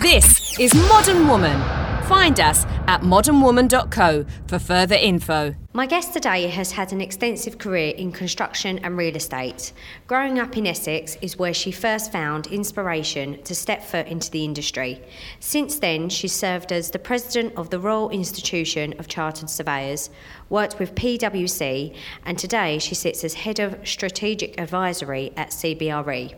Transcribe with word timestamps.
This 0.00 0.58
is 0.58 0.72
Modern 0.74 1.28
Woman. 1.28 1.60
Find 2.04 2.40
us 2.40 2.64
at 2.86 3.02
modernwoman.co 3.02 4.24
for 4.46 4.58
further 4.58 4.94
info. 4.94 5.54
My 5.74 5.84
guest 5.84 6.14
today 6.14 6.48
has 6.48 6.72
had 6.72 6.94
an 6.94 7.02
extensive 7.02 7.58
career 7.58 7.94
in 7.94 8.10
construction 8.10 8.78
and 8.78 8.96
real 8.96 9.14
estate. 9.14 9.74
Growing 10.06 10.38
up 10.38 10.56
in 10.56 10.66
Essex 10.66 11.18
is 11.20 11.38
where 11.38 11.52
she 11.52 11.70
first 11.70 12.10
found 12.10 12.46
inspiration 12.46 13.42
to 13.42 13.54
step 13.54 13.82
foot 13.82 14.06
into 14.06 14.30
the 14.30 14.44
industry. 14.44 14.98
Since 15.40 15.78
then, 15.78 16.08
she 16.08 16.26
served 16.26 16.72
as 16.72 16.90
the 16.90 16.98
president 16.98 17.52
of 17.56 17.68
the 17.68 17.78
Royal 17.78 18.08
Institution 18.08 18.94
of 18.98 19.08
Chartered 19.08 19.50
Surveyors, 19.50 20.08
worked 20.48 20.78
with 20.78 20.94
PwC, 20.94 21.94
and 22.24 22.38
today 22.38 22.78
she 22.78 22.94
sits 22.94 23.24
as 23.24 23.34
head 23.34 23.60
of 23.60 23.86
strategic 23.86 24.58
advisory 24.58 25.32
at 25.36 25.50
CBRE. 25.50 26.34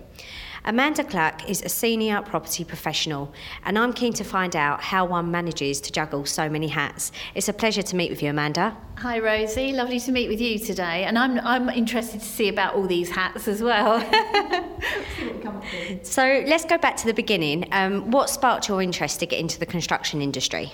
Amanda 0.66 1.04
Clack 1.04 1.46
is 1.46 1.60
a 1.60 1.68
senior 1.68 2.22
property 2.22 2.64
professional, 2.64 3.30
and 3.66 3.78
I'm 3.78 3.92
keen 3.92 4.14
to 4.14 4.24
find 4.24 4.56
out 4.56 4.80
how 4.80 5.04
one 5.04 5.30
manages 5.30 5.78
to 5.82 5.92
juggle 5.92 6.24
so 6.24 6.48
many 6.48 6.68
hats. 6.68 7.12
It's 7.34 7.50
a 7.50 7.52
pleasure 7.52 7.82
to 7.82 7.96
meet 7.96 8.10
with 8.10 8.22
you, 8.22 8.30
Amanda. 8.30 8.74
Hi, 8.96 9.18
Rosie. 9.18 9.74
Lovely 9.74 10.00
to 10.00 10.10
meet 10.10 10.28
with 10.28 10.40
you 10.40 10.58
today, 10.58 11.04
and 11.04 11.18
I'm 11.18 11.38
I'm 11.40 11.68
interested 11.68 12.20
to 12.20 12.26
see 12.26 12.48
about 12.48 12.76
all 12.76 12.86
these 12.86 13.10
hats 13.10 13.46
as 13.46 13.60
well. 13.60 14.00
so 16.02 16.42
let's 16.46 16.64
go 16.64 16.78
back 16.78 16.96
to 16.96 17.06
the 17.06 17.14
beginning. 17.14 17.68
Um, 17.70 18.10
what 18.10 18.30
sparked 18.30 18.66
your 18.66 18.80
interest 18.80 19.20
to 19.20 19.26
get 19.26 19.40
into 19.40 19.58
the 19.58 19.66
construction 19.66 20.22
industry? 20.22 20.72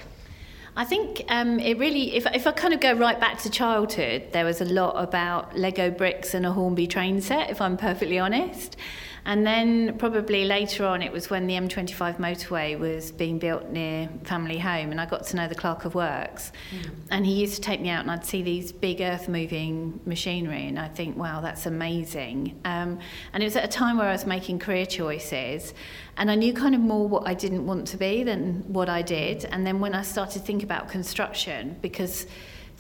I 0.77 0.85
think 0.85 1.25
um, 1.29 1.59
it 1.59 1.79
really, 1.79 2.15
if, 2.15 2.27
if 2.33 2.47
I 2.47 2.53
kind 2.53 2.73
of 2.73 2.79
go 2.79 2.93
right 2.93 3.19
back 3.19 3.41
to 3.41 3.51
childhood, 3.51 4.29
there 4.31 4.45
was 4.45 4.61
a 4.61 4.65
lot 4.65 5.03
about 5.03 5.59
Lego 5.59 5.91
bricks 5.91 6.33
and 6.33 6.47
a 6.47 6.53
Hornby 6.53 6.87
train 6.87 7.21
set, 7.21 7.51
if 7.51 7.61
I'm 7.61 7.77
perfectly 7.77 8.21
honest. 8.21 8.77
And 9.25 9.47
then 9.47 9.99
probably 9.99 10.45
later 10.45 10.87
on, 10.87 11.03
it 11.03 11.13
was 11.13 11.31
when 11.31 11.47
the 11.47 11.55
M25 11.55 12.17
motorway 12.17 12.79
was 12.79 13.13
being 13.13 13.39
built 13.39 13.69
near 13.69 14.09
family 14.25 14.59
home, 14.59 14.91
and 14.91 15.01
I 15.01 15.07
got 15.07 15.27
to 15.27 15.37
know 15.37 15.49
the 15.49 15.55
clerk 15.55 15.85
of 15.85 15.95
works. 15.95 16.53
Mm. 16.75 16.91
And 17.11 17.27
he 17.27 17.35
used 17.35 17.57
to 17.57 17.61
take 17.61 17.81
me 17.81 17.91
out, 17.91 18.01
and 18.01 18.11
I'd 18.11 18.25
see 18.25 18.43
these 18.43 18.73
big 18.73 19.01
earth 19.01 19.29
moving 19.29 20.01
machinery, 20.07 20.67
and 20.67 20.79
I 20.79 20.89
think, 20.89 21.17
wow, 21.17 21.41
that's 21.41 21.67
amazing. 21.67 22.61
Um, 22.65 22.99
and 23.33 23.43
it 23.43 23.47
was 23.47 23.57
at 23.57 23.65
a 23.65 23.69
time 23.69 23.99
where 23.99 24.09
I 24.09 24.13
was 24.13 24.27
making 24.27 24.59
career 24.59 24.87
choices, 24.87 25.75
and 26.17 26.31
I 26.31 26.35
knew 26.35 26.53
kind 26.53 26.75
of 26.75 26.81
more 26.81 27.09
what 27.09 27.27
I 27.27 27.35
didn't 27.35 27.67
want 27.67 27.87
to 27.89 27.97
be 27.97 28.23
than 28.23 28.65
what 28.73 28.89
I 28.89 29.03
did. 29.03 29.45
And 29.47 29.67
then 29.67 29.81
when 29.81 29.95
I 29.95 30.03
started 30.03 30.41
to 30.41 30.47
think 30.47 30.63
about 30.63 30.89
construction, 30.89 31.77
because 31.81 32.27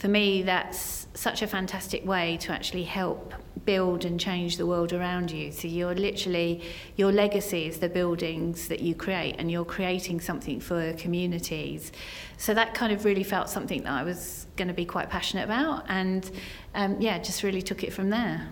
for 0.00 0.08
me, 0.08 0.40
that's 0.40 1.06
such 1.12 1.42
a 1.42 1.46
fantastic 1.46 2.06
way 2.06 2.38
to 2.38 2.52
actually 2.52 2.84
help 2.84 3.34
build 3.66 4.06
and 4.06 4.18
change 4.18 4.56
the 4.56 4.64
world 4.64 4.94
around 4.94 5.30
you. 5.30 5.52
So 5.52 5.68
you're 5.68 5.94
literally, 5.94 6.62
your 6.96 7.12
legacy 7.12 7.66
is 7.66 7.80
the 7.80 7.90
buildings 7.90 8.68
that 8.68 8.80
you 8.80 8.94
create, 8.94 9.36
and 9.38 9.50
you're 9.50 9.66
creating 9.66 10.20
something 10.20 10.58
for 10.58 10.94
communities. 10.94 11.92
So 12.38 12.54
that 12.54 12.72
kind 12.72 12.94
of 12.94 13.04
really 13.04 13.22
felt 13.22 13.50
something 13.50 13.82
that 13.82 13.92
I 13.92 14.02
was 14.02 14.46
going 14.56 14.68
to 14.68 14.74
be 14.74 14.86
quite 14.86 15.10
passionate 15.10 15.44
about, 15.44 15.84
and 15.90 16.30
um, 16.74 16.98
yeah, 16.98 17.18
just 17.18 17.42
really 17.42 17.60
took 17.60 17.84
it 17.84 17.92
from 17.92 18.08
there. 18.08 18.48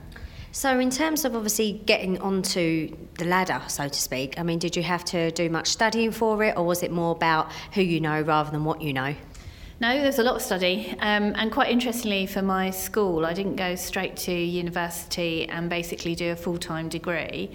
So, 0.52 0.78
in 0.78 0.90
terms 0.90 1.24
of 1.24 1.34
obviously 1.34 1.80
getting 1.86 2.18
onto 2.20 2.94
the 3.14 3.24
ladder, 3.24 3.62
so 3.68 3.88
to 3.88 3.98
speak, 3.98 4.38
I 4.38 4.42
mean, 4.42 4.58
did 4.58 4.76
you 4.76 4.82
have 4.82 5.04
to 5.06 5.30
do 5.30 5.48
much 5.48 5.68
studying 5.68 6.10
for 6.10 6.42
it, 6.44 6.58
or 6.58 6.66
was 6.66 6.82
it 6.82 6.90
more 6.90 7.12
about 7.12 7.50
who 7.72 7.80
you 7.80 8.00
know 8.00 8.20
rather 8.20 8.50
than 8.50 8.64
what 8.64 8.82
you 8.82 8.92
know? 8.92 9.14
No, 9.80 10.00
there's 10.00 10.18
a 10.18 10.24
lot 10.24 10.34
of 10.34 10.42
study. 10.42 10.90
Um, 10.98 11.34
and 11.36 11.52
quite 11.52 11.70
interestingly, 11.70 12.26
for 12.26 12.42
my 12.42 12.70
school, 12.70 13.24
I 13.24 13.32
didn't 13.32 13.56
go 13.56 13.76
straight 13.76 14.16
to 14.18 14.32
university 14.32 15.48
and 15.48 15.70
basically 15.70 16.16
do 16.16 16.32
a 16.32 16.36
full 16.36 16.58
time 16.58 16.88
degree. 16.88 17.52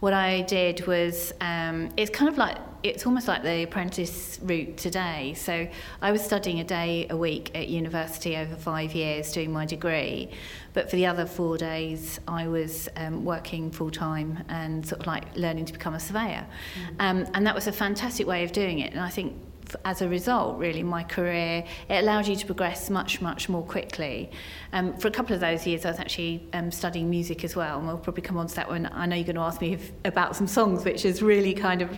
What 0.00 0.12
I 0.12 0.42
did 0.42 0.86
was, 0.86 1.32
um, 1.40 1.90
it's 1.96 2.10
kind 2.10 2.28
of 2.28 2.36
like, 2.36 2.58
it's 2.82 3.06
almost 3.06 3.28
like 3.28 3.42
the 3.42 3.62
apprentice 3.62 4.38
route 4.42 4.76
today. 4.76 5.32
So 5.34 5.66
I 6.02 6.12
was 6.12 6.20
studying 6.20 6.60
a 6.60 6.64
day 6.64 7.06
a 7.08 7.16
week 7.16 7.52
at 7.54 7.68
university 7.68 8.36
over 8.36 8.56
five 8.56 8.94
years 8.94 9.32
doing 9.32 9.52
my 9.52 9.64
degree. 9.64 10.28
But 10.74 10.90
for 10.90 10.96
the 10.96 11.06
other 11.06 11.24
four 11.24 11.56
days, 11.56 12.18
I 12.26 12.48
was 12.48 12.88
um, 12.96 13.24
working 13.24 13.70
full 13.70 13.92
time 13.92 14.44
and 14.48 14.84
sort 14.86 15.02
of 15.02 15.06
like 15.06 15.36
learning 15.36 15.66
to 15.66 15.72
become 15.72 15.94
a 15.94 16.00
surveyor. 16.00 16.44
Mm-hmm. 16.46 16.96
Um, 16.98 17.26
and 17.32 17.46
that 17.46 17.54
was 17.54 17.66
a 17.66 17.72
fantastic 17.72 18.26
way 18.26 18.44
of 18.44 18.52
doing 18.52 18.80
it. 18.80 18.92
And 18.92 19.00
I 19.00 19.08
think 19.08 19.36
as 19.84 20.02
a 20.02 20.08
result, 20.08 20.58
really, 20.58 20.82
my 20.82 21.02
career, 21.02 21.64
it 21.88 21.94
allowed 21.94 22.26
you 22.26 22.36
to 22.36 22.46
progress 22.46 22.90
much, 22.90 23.20
much 23.20 23.48
more 23.48 23.62
quickly. 23.62 24.30
Um, 24.72 24.96
for 24.96 25.08
a 25.08 25.10
couple 25.10 25.34
of 25.34 25.40
those 25.40 25.66
years, 25.66 25.84
I 25.84 25.90
was 25.90 25.98
actually 25.98 26.48
um, 26.52 26.70
studying 26.70 27.10
music 27.10 27.44
as 27.44 27.54
well, 27.54 27.78
and 27.78 27.86
we'll 27.86 27.98
probably 27.98 28.22
come 28.22 28.38
on 28.38 28.46
to 28.46 28.54
that 28.56 28.70
when 28.70 28.86
I 28.92 29.06
know 29.06 29.16
you're 29.16 29.24
going 29.24 29.36
to 29.36 29.42
ask 29.42 29.60
me 29.60 29.74
if, 29.74 29.92
about 30.04 30.34
some 30.34 30.46
songs, 30.46 30.84
which 30.84 31.04
is 31.04 31.22
really 31.22 31.54
kind 31.54 31.82
of, 31.82 31.90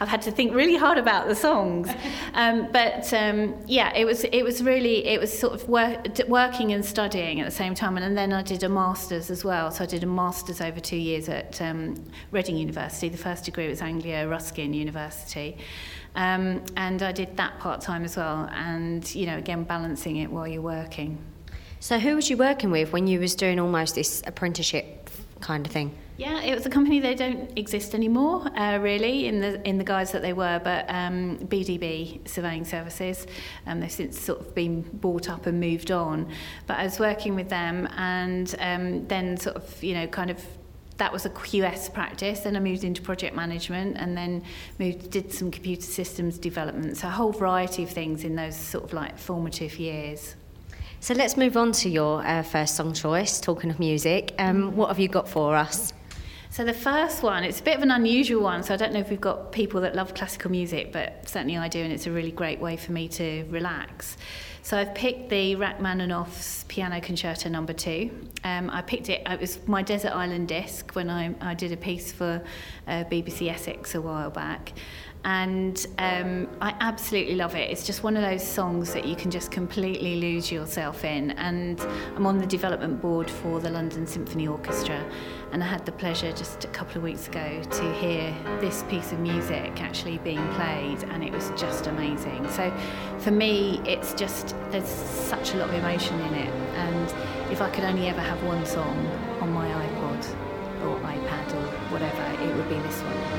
I've 0.00 0.08
had 0.08 0.22
to 0.22 0.30
think 0.30 0.54
really 0.54 0.76
hard 0.76 0.98
about 0.98 1.28
the 1.28 1.34
songs. 1.34 1.88
Um, 2.32 2.68
but 2.70 3.12
um, 3.12 3.54
yeah, 3.66 3.92
it 3.94 4.04
was, 4.04 4.24
it 4.24 4.42
was 4.42 4.62
really, 4.62 5.04
it 5.06 5.20
was 5.20 5.36
sort 5.36 5.52
of 5.52 5.68
work, 5.68 6.06
working 6.28 6.72
and 6.72 6.84
studying 6.84 7.40
at 7.40 7.44
the 7.44 7.54
same 7.54 7.74
time, 7.74 7.96
and, 7.96 8.06
and 8.06 8.16
then 8.16 8.32
I 8.32 8.42
did 8.42 8.62
a 8.62 8.68
master's 8.68 9.30
as 9.30 9.44
well. 9.44 9.70
So 9.70 9.84
I 9.84 9.86
did 9.86 10.02
a 10.02 10.06
master's 10.06 10.60
over 10.60 10.80
two 10.80 10.96
years 10.96 11.28
at 11.28 11.60
um, 11.60 11.96
Reading 12.30 12.56
University. 12.56 13.08
The 13.08 13.18
first 13.18 13.44
degree 13.44 13.68
was 13.68 13.82
Anglia 13.82 14.28
Ruskin 14.28 14.72
University. 14.74 15.58
Um, 16.14 16.62
and 16.76 17.02
I 17.02 17.12
did 17.12 17.36
that 17.36 17.58
part 17.58 17.80
time 17.80 18.04
as 18.04 18.16
well, 18.16 18.48
and 18.52 19.12
you 19.14 19.26
know, 19.26 19.38
again, 19.38 19.64
balancing 19.64 20.16
it 20.16 20.30
while 20.30 20.48
you're 20.48 20.62
working. 20.62 21.18
So, 21.78 21.98
who 21.98 22.14
was 22.14 22.28
you 22.28 22.36
working 22.36 22.70
with 22.70 22.92
when 22.92 23.06
you 23.06 23.20
was 23.20 23.34
doing 23.34 23.58
almost 23.58 23.94
this 23.94 24.22
apprenticeship 24.26 25.08
kind 25.40 25.64
of 25.64 25.72
thing? 25.72 25.96
Yeah, 26.18 26.42
it 26.42 26.54
was 26.54 26.66
a 26.66 26.70
company. 26.70 27.00
They 27.00 27.14
don't 27.14 27.50
exist 27.58 27.94
anymore, 27.94 28.46
uh, 28.54 28.78
really, 28.78 29.26
in 29.26 29.40
the 29.40 29.66
in 29.66 29.78
the 29.78 29.84
guise 29.84 30.12
that 30.12 30.20
they 30.20 30.34
were. 30.34 30.60
But 30.62 30.84
um, 30.90 31.38
BDB 31.46 32.28
Surveying 32.28 32.66
Services, 32.66 33.26
um, 33.66 33.80
they've 33.80 33.90
since 33.90 34.20
sort 34.20 34.40
of 34.40 34.54
been 34.54 34.82
bought 34.82 35.30
up 35.30 35.46
and 35.46 35.58
moved 35.58 35.90
on. 35.90 36.28
But 36.66 36.78
I 36.78 36.84
was 36.84 37.00
working 37.00 37.34
with 37.34 37.48
them, 37.48 37.88
and 37.96 38.54
um, 38.58 39.06
then 39.08 39.38
sort 39.38 39.56
of 39.56 39.82
you 39.82 39.94
know 39.94 40.06
kind 40.08 40.30
of 40.30 40.44
that 41.00 41.10
was 41.10 41.24
a 41.24 41.30
QS 41.30 41.94
practice. 41.94 42.40
Then 42.40 42.56
I 42.56 42.60
moved 42.60 42.84
into 42.84 43.00
project 43.00 43.34
management 43.34 43.96
and 43.98 44.14
then 44.14 44.42
moved, 44.78 45.10
did 45.10 45.32
some 45.32 45.50
computer 45.50 45.82
systems 45.82 46.36
development. 46.36 46.98
So 46.98 47.08
a 47.08 47.10
whole 47.10 47.32
variety 47.32 47.82
of 47.84 47.90
things 47.90 48.22
in 48.22 48.36
those 48.36 48.54
sort 48.54 48.84
of 48.84 48.92
like 48.92 49.18
formative 49.18 49.78
years. 49.78 50.36
So 51.00 51.14
let's 51.14 51.38
move 51.38 51.56
on 51.56 51.72
to 51.72 51.88
your 51.88 52.22
uh, 52.22 52.42
first 52.42 52.76
song 52.76 52.92
choice, 52.92 53.40
talking 53.40 53.70
of 53.70 53.80
music. 53.80 54.34
Um, 54.38 54.76
what 54.76 54.88
have 54.88 54.98
you 54.98 55.08
got 55.08 55.26
for 55.26 55.56
us? 55.56 55.94
So 56.50 56.64
the 56.64 56.74
first 56.74 57.22
one, 57.22 57.44
it's 57.44 57.60
a 57.60 57.62
bit 57.62 57.78
of 57.78 57.82
an 57.82 57.92
unusual 57.92 58.42
one, 58.42 58.62
so 58.62 58.74
I 58.74 58.76
don't 58.76 58.92
know 58.92 59.00
if 59.00 59.08
we've 59.08 59.20
got 59.20 59.52
people 59.52 59.80
that 59.80 59.94
love 59.94 60.12
classical 60.12 60.50
music, 60.50 60.92
but 60.92 61.26
certainly 61.26 61.56
I 61.56 61.68
do, 61.68 61.78
and 61.80 61.92
it's 61.92 62.06
a 62.08 62.10
really 62.10 62.32
great 62.32 62.60
way 62.60 62.76
for 62.76 62.92
me 62.92 63.08
to 63.08 63.44
relax. 63.48 64.18
So 64.62 64.76
I've 64.76 64.94
picked 64.94 65.30
the 65.30 65.56
Rachmaninoff's 65.56 66.64
Piano 66.68 67.00
Concerto 67.00 67.48
Number 67.48 67.72
Two. 67.72 68.10
Um, 68.44 68.70
I 68.70 68.82
picked 68.82 69.08
it. 69.08 69.22
It 69.26 69.40
was 69.40 69.58
my 69.66 69.82
desert 69.82 70.14
island 70.14 70.48
disc 70.48 70.94
when 70.94 71.08
I, 71.08 71.34
I 71.40 71.54
did 71.54 71.72
a 71.72 71.76
piece 71.76 72.12
for 72.12 72.42
uh, 72.86 73.04
BBC 73.04 73.50
Essex 73.50 73.94
a 73.94 74.00
while 74.00 74.30
back, 74.30 74.72
and 75.24 75.86
um, 75.98 76.48
I 76.62 76.74
absolutely 76.80 77.34
love 77.34 77.54
it. 77.54 77.70
It's 77.70 77.86
just 77.86 78.02
one 78.02 78.16
of 78.16 78.22
those 78.22 78.46
songs 78.46 78.94
that 78.94 79.04
you 79.04 79.14
can 79.14 79.30
just 79.30 79.50
completely 79.50 80.16
lose 80.16 80.50
yourself 80.50 81.04
in. 81.04 81.32
And 81.32 81.78
I'm 82.16 82.26
on 82.26 82.38
the 82.38 82.46
development 82.46 83.02
board 83.02 83.30
for 83.30 83.60
the 83.60 83.68
London 83.70 84.06
Symphony 84.06 84.48
Orchestra, 84.48 85.04
and 85.52 85.62
I 85.62 85.66
had 85.66 85.84
the 85.84 85.92
pleasure 85.92 86.32
just 86.32 86.64
a 86.64 86.68
couple 86.68 86.96
of 86.96 87.02
weeks 87.02 87.28
ago 87.28 87.62
to 87.62 87.92
hear 87.94 88.34
this 88.60 88.82
piece 88.84 89.12
of 89.12 89.20
music 89.20 89.82
actually 89.82 90.18
being 90.18 90.46
played, 90.54 91.02
and 91.10 91.22
it 91.22 91.32
was 91.32 91.50
just 91.50 91.86
amazing. 91.86 92.48
So 92.50 92.72
for 93.18 93.30
me, 93.30 93.82
it's 93.84 94.14
just 94.14 94.56
there's 94.70 94.88
such 94.88 95.52
a 95.52 95.58
lot 95.58 95.68
of 95.68 95.74
emotion 95.74 96.18
in 96.20 96.34
it, 96.34 96.54
and 96.76 97.52
if 97.52 97.60
I 97.60 97.68
could 97.70 97.84
only 97.84 98.08
ever 98.08 98.20
have 98.20 98.42
one 98.44 98.64
song 98.64 98.96
on 99.40 99.52
my 99.52 99.68
iPod 99.68 100.36
or 100.86 100.98
iPad 101.00 101.52
or 101.52 101.66
whatever, 101.92 102.22
it 102.42 102.56
would 102.56 102.68
be 102.68 102.76
this 102.76 103.00
one. 103.02 103.29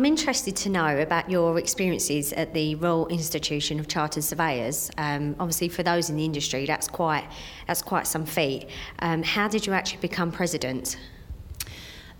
I'm 0.00 0.06
interested 0.06 0.56
to 0.56 0.70
know 0.70 0.98
about 0.98 1.28
your 1.28 1.58
experiences 1.58 2.32
at 2.32 2.54
the 2.54 2.74
Royal 2.76 3.06
Institution 3.08 3.78
of 3.78 3.86
Chartered 3.86 4.24
Surveyors. 4.24 4.90
Um, 4.96 5.36
obviously, 5.38 5.68
for 5.68 5.82
those 5.82 6.08
in 6.08 6.16
the 6.16 6.24
industry, 6.24 6.64
that's 6.64 6.88
quite 6.88 7.28
that's 7.66 7.82
quite 7.82 8.06
some 8.06 8.24
feat. 8.24 8.70
Um, 9.00 9.22
how 9.22 9.46
did 9.46 9.66
you 9.66 9.74
actually 9.74 10.00
become 10.00 10.32
president? 10.32 10.96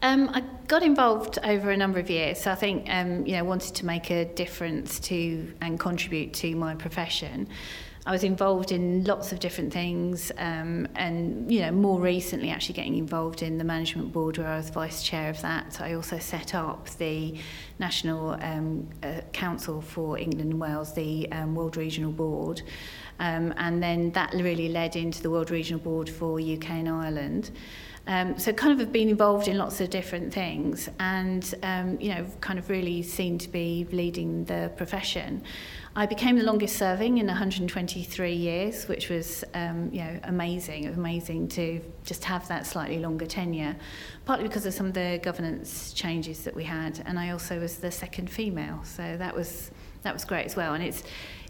Um, 0.03 0.29
I 0.29 0.43
got 0.69 0.83
involved 0.83 1.39
over 1.43 1.71
a 1.71 1.77
number 1.79 1.99
of 1.99 2.11
years. 2.11 2.43
So 2.43 2.51
I 2.51 2.55
think 2.55 2.87
um, 2.91 3.25
you 3.25 3.33
know 3.33 3.45
wanted 3.45 3.75
to 3.77 3.87
make 3.87 4.11
a 4.11 4.27
difference 4.27 5.01
to 5.01 5.51
and 5.63 5.81
contribute 5.81 6.35
to 6.35 6.55
my 6.57 6.75
profession. 6.75 7.49
I 8.07 8.13
was 8.13 8.25
involved 8.25 8.73
in 8.73 9.05
lots 9.05 9.31
of 9.31 9.41
different 9.41 9.73
things, 9.73 10.33
um, 10.39 10.89
and 10.95 11.53
you 11.53 11.61
know, 11.61 11.71
more 11.71 12.01
recently, 12.01 12.49
actually 12.49 12.75
getting 12.75 12.97
involved 12.97 13.43
in 13.43 13.59
the 13.59 13.65
management 13.65 14.11
board 14.11 14.39
where 14.39 14.49
I 14.49 14.57
was 14.57 14.71
vice 14.71 15.03
chair 15.03 15.29
of 15.29 15.41
that. 15.43 15.81
I 15.83 15.93
also 15.93 16.19
set 16.19 16.55
up 16.55 16.89
the 16.97 17.35
National 17.79 18.31
um, 18.41 18.89
uh, 19.03 19.21
Council 19.33 19.83
for 19.83 20.19
England 20.19 20.53
and 20.53 20.61
Wales, 20.61 20.95
the 20.95 21.31
um, 21.31 21.55
World 21.55 21.77
Regional 21.77 22.11
Board, 22.11 22.63
um, 23.19 23.53
and 23.59 23.83
then 23.83 24.13
that 24.13 24.33
really 24.33 24.71
led 24.71 24.97
into 24.97 25.23
the 25.23 25.29
World 25.29 25.51
Regional 25.51 25.81
Board 25.81 26.09
for 26.09 26.41
UK 26.41 26.71
and 26.71 26.89
Ireland. 26.89 27.51
Um, 28.07 28.39
so 28.39 28.53
kind 28.53 28.73
of 28.73 28.79
have 28.79 28.93
been 28.93 29.11
involved 29.11 29.47
in 29.47 29.59
lots 29.59 29.81
of 29.83 29.91
different 29.91 30.33
things 30.33 30.89
and 30.99 31.55
um, 31.63 32.01
you 32.01 32.15
know 32.15 32.27
kind 32.41 32.59
of 32.59 32.71
really 32.71 33.03
seen 33.03 33.39
to 33.39 33.49
be 33.49 33.87
leading 33.93 34.47
the 34.47 34.73
profession. 34.77 35.43
I 35.97 36.07
became 36.07 36.37
the 36.37 36.45
longest 36.45 36.77
serving 36.77 37.19
in 37.19 37.27
123 37.27 38.33
years, 38.33 38.87
which 38.87 39.09
was 39.09 39.43
um, 39.55 39.91
you 39.93 40.05
know 40.05 40.21
amazing, 40.23 40.87
amazing 40.87 41.49
to 41.49 41.81
just 42.05 42.23
have 42.25 42.47
that 42.47 42.65
slightly 42.65 43.01
longer 43.01 43.27
tenure, 43.27 43.75
partly 44.25 44.47
because 44.47 44.65
of 44.67 44.75
some 44.75 44.87
of 44.87 44.95
the 44.95 45.19
governance 45.21 45.93
changes 45.93 46.45
that 46.45 46.55
we 46.55 46.63
had, 46.63 47.03
and 47.07 47.19
I 47.19 47.31
also 47.31 47.59
was 47.59 47.79
the 47.79 47.91
second 47.91 48.31
female, 48.31 48.81
so 48.85 49.17
that 49.17 49.35
was 49.35 49.73
that 50.03 50.13
was 50.13 50.25
great 50.25 50.47
as 50.47 50.55
well. 50.55 50.75
And 50.75 50.85
it's 50.85 51.03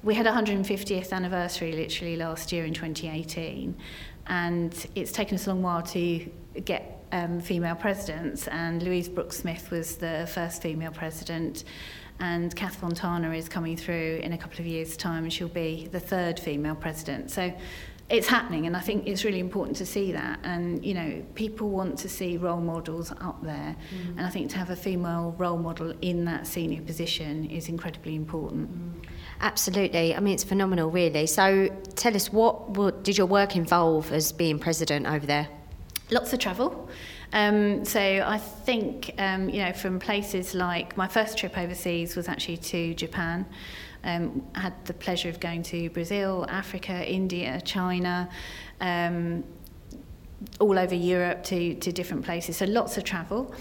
we 0.03 0.15
had 0.15 0.25
150th 0.25 1.13
anniversary 1.13 1.73
literally 1.73 2.17
last 2.17 2.51
year 2.51 2.65
in 2.65 2.73
2018, 2.73 3.77
and 4.27 4.87
it's 4.95 5.13
taken 5.13 5.35
us 5.35 5.47
a 5.49 5.51
long 5.51 5.61
while 5.61 5.83
to 5.83 6.31
get 6.65 7.05
um, 7.13 7.41
female 7.41 7.75
presidents, 7.75 8.49
and 8.49 8.83
Louise 8.83 9.11
Brooks 9.11 9.37
Smith 9.37 9.71
was 9.71 9.97
the 9.97 10.27
first 10.33 10.63
female 10.63 10.93
president 10.93 11.65
and 12.21 12.55
Kath 12.55 12.77
Fontana 12.77 13.33
is 13.33 13.49
coming 13.49 13.77
through 13.77 14.21
in 14.23 14.33
a 14.33 14.39
couple 14.39 14.61
of 14.61 14.67
years' 14.67 14.97
time, 14.97 15.25
and 15.25 15.33
she'll 15.33 15.49
be 15.49 15.89
the 15.91 16.01
third 16.01 16.39
female 16.39 16.75
president. 16.75 17.31
So 17.31 17.53
it's 18.09 18.27
happening, 18.27 18.67
and 18.67 18.77
I 18.77 18.81
think 18.81 19.07
it's 19.07 19.25
really 19.25 19.39
important 19.39 19.77
to 19.79 19.87
see 19.87 20.13
that. 20.13 20.41
And 20.43 20.85
you 20.85 20.95
know, 20.95 21.23
people 21.35 21.71
want 21.71 21.99
to 21.99 22.09
see 22.09 22.37
role 22.37 22.61
models 22.61 23.13
up 23.21 23.43
there, 23.43 23.77
mm. 23.95 24.11
and 24.11 24.21
I 24.21 24.31
think 24.31 24.51
to 24.51 24.59
have 24.59 24.71
a 24.71 24.77
female 24.77 25.35
role 25.39 25.59
model 25.59 25.95
in 26.03 26.25
that 26.27 26.47
senior 26.47 26.83
position 26.83 27.49
is 27.49 27.69
incredibly 27.69 28.17
important. 28.17 28.71
Mm. 28.71 29.09
Absolutely. 29.41 30.15
I 30.15 30.21
mean, 30.21 30.35
it's 30.35 30.45
phenomenal, 30.45 30.91
really. 30.91 31.27
So, 31.27 31.69
tell 31.95 32.15
us 32.15 32.31
what, 32.33 32.71
what 32.71 33.05
did 33.05 33.17
your 33.17 33.27
work 33.27 33.57
involve 33.57 34.13
as 34.13 34.33
being 34.33 34.59
president 34.59 35.07
over 35.07 35.25
there? 35.25 35.49
Lots 36.11 36.33
of 36.33 36.41
travel. 36.41 36.89
Um, 37.33 37.85
so 37.85 38.01
I 38.01 38.39
think, 38.39 39.15
um, 39.19 39.49
you 39.49 39.63
know, 39.65 39.73
from 39.73 39.99
places 39.99 40.55
like 40.55 40.97
my 40.97 41.07
first 41.07 41.39
trip 41.39 41.57
overseas 41.57 42.17
was 42.17 42.29
actually 42.29 42.57
to 42.59 42.95
Japan. 42.95 43.47
Um, 44.03 44.43
had 44.55 44.73
the 44.87 44.95
pleasure 44.95 45.29
of 45.29 45.41
going 45.41 45.63
to 45.65 45.91
Brazil, 45.91 46.47
Africa, 46.49 47.07
India, 47.07 47.61
China, 47.65 48.31
um, 48.81 49.45
all 50.59 50.79
over 50.79 50.95
Europe 50.95 51.45
to, 51.45 51.75
to 51.75 51.93
different 51.93 52.25
places. 52.25 52.57
So 52.57 52.65
lots 52.65 52.97
of 52.97 53.05
travel. 53.05 53.55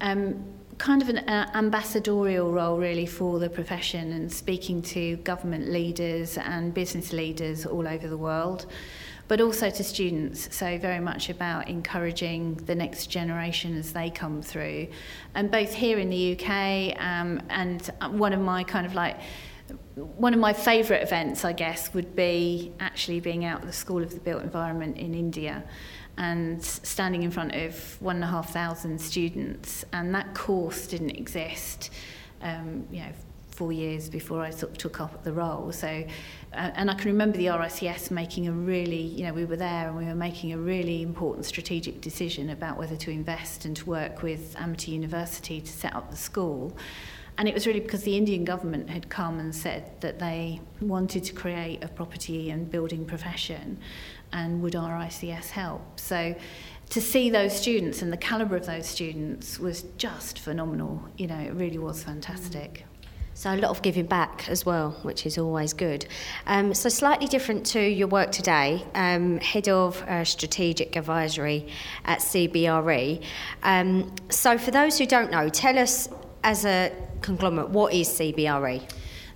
Um, 0.00 0.44
kind 0.78 1.02
of 1.02 1.10
an 1.10 1.18
uh, 1.18 1.50
ambassadorial 1.54 2.50
role 2.50 2.78
really 2.78 3.06
for 3.06 3.38
the 3.38 3.48
profession 3.48 4.12
and 4.12 4.32
speaking 4.32 4.80
to 4.82 5.16
government 5.18 5.68
leaders 5.68 6.38
and 6.38 6.72
business 6.72 7.12
leaders 7.12 7.66
all 7.66 7.86
over 7.86 8.08
the 8.08 8.16
world 8.16 8.66
but 9.32 9.40
also 9.40 9.70
to 9.70 9.82
students. 9.82 10.54
So, 10.54 10.76
very 10.76 11.00
much 11.00 11.30
about 11.30 11.66
encouraging 11.66 12.56
the 12.66 12.74
next 12.74 13.06
generation 13.06 13.78
as 13.78 13.94
they 13.94 14.10
come 14.10 14.42
through. 14.42 14.88
And 15.34 15.50
both 15.50 15.72
here 15.72 15.98
in 15.98 16.10
the 16.10 16.38
UK 16.38 17.00
um, 17.02 17.40
and 17.48 17.80
one 18.10 18.34
of 18.34 18.40
my 18.40 18.62
kind 18.62 18.84
of 18.84 18.94
like 18.94 19.18
one 19.94 20.34
of 20.34 20.40
my 20.40 20.52
favourite 20.52 21.00
events, 21.00 21.46
I 21.46 21.54
guess, 21.54 21.94
would 21.94 22.14
be 22.14 22.72
actually 22.78 23.20
being 23.20 23.46
out 23.46 23.62
at 23.62 23.66
the 23.66 23.72
School 23.72 24.02
of 24.02 24.12
the 24.12 24.20
Built 24.20 24.42
Environment 24.42 24.98
in 24.98 25.14
India 25.14 25.64
and 26.18 26.62
standing 26.62 27.22
in 27.22 27.30
front 27.30 27.54
of 27.54 28.02
one 28.02 28.16
and 28.16 28.24
a 28.24 28.28
half 28.28 28.52
thousand 28.52 29.00
students. 29.00 29.82
And 29.94 30.14
that 30.14 30.34
course 30.34 30.86
didn't 30.86 31.16
exist, 31.16 31.90
um, 32.42 32.86
you 32.90 33.00
know, 33.00 33.12
four 33.52 33.72
years 33.72 34.08
before 34.08 34.42
I 34.42 34.50
sort 34.50 34.72
of 34.72 34.78
took 34.78 35.00
up 35.00 35.22
the 35.24 35.32
role. 35.32 35.72
So, 35.72 35.86
uh, 35.86 36.70
and 36.74 36.90
I 36.90 36.94
can 36.94 37.10
remember 37.10 37.38
the 37.38 37.46
RICS 37.46 38.10
making 38.10 38.48
a 38.48 38.52
really, 38.52 39.00
you 39.00 39.24
know, 39.24 39.32
we 39.32 39.44
were 39.44 39.56
there 39.56 39.88
and 39.88 39.96
we 39.96 40.06
were 40.06 40.14
making 40.14 40.52
a 40.52 40.58
really 40.58 41.02
important 41.02 41.46
strategic 41.46 42.00
decision 42.00 42.50
about 42.50 42.78
whether 42.78 42.96
to 42.96 43.10
invest 43.10 43.64
and 43.64 43.76
to 43.76 43.86
work 43.86 44.22
with 44.22 44.56
Amity 44.58 44.92
University 44.92 45.60
to 45.60 45.72
set 45.72 45.94
up 45.94 46.10
the 46.10 46.16
school. 46.16 46.76
And 47.38 47.48
it 47.48 47.54
was 47.54 47.66
really 47.66 47.80
because 47.80 48.02
the 48.02 48.16
Indian 48.16 48.44
government 48.44 48.90
had 48.90 49.08
come 49.08 49.38
and 49.38 49.54
said 49.54 50.00
that 50.00 50.18
they 50.18 50.60
wanted 50.80 51.24
to 51.24 51.32
create 51.32 51.82
a 51.82 51.88
property 51.88 52.50
and 52.50 52.70
building 52.70 53.04
profession 53.06 53.78
and 54.32 54.62
would 54.62 54.74
RICS 54.74 55.50
help. 55.50 55.98
So 55.98 56.34
to 56.90 57.00
see 57.00 57.30
those 57.30 57.58
students 57.58 58.02
and 58.02 58.12
the 58.12 58.18
calibre 58.18 58.58
of 58.58 58.66
those 58.66 58.86
students 58.86 59.58
was 59.58 59.82
just 59.96 60.38
phenomenal. 60.38 61.02
You 61.16 61.26
know, 61.26 61.38
it 61.38 61.54
really 61.54 61.78
was 61.78 62.02
fantastic. 62.02 62.84
So 63.34 63.52
a 63.52 63.56
lot 63.56 63.70
of 63.70 63.82
giving 63.82 64.06
back 64.06 64.48
as 64.48 64.66
well, 64.66 64.90
which 65.02 65.26
is 65.26 65.38
always 65.38 65.72
good. 65.72 66.06
Um, 66.46 66.74
so 66.74 66.88
slightly 66.88 67.26
different 67.26 67.66
to 67.66 67.80
your 67.80 68.08
work 68.08 68.30
today, 68.30 68.84
um, 68.94 69.38
head 69.38 69.68
of 69.68 70.00
uh, 70.02 70.24
strategic 70.24 70.96
advisory 70.96 71.66
at 72.04 72.18
CBRE. 72.18 73.22
Um, 73.62 74.14
so 74.28 74.58
for 74.58 74.70
those 74.70 74.98
who 74.98 75.06
don't 75.06 75.30
know, 75.30 75.48
tell 75.48 75.78
us 75.78 76.08
as 76.44 76.64
a 76.64 76.92
conglomerate, 77.22 77.70
what 77.70 77.94
is 77.94 78.08
CBRE? 78.08 78.82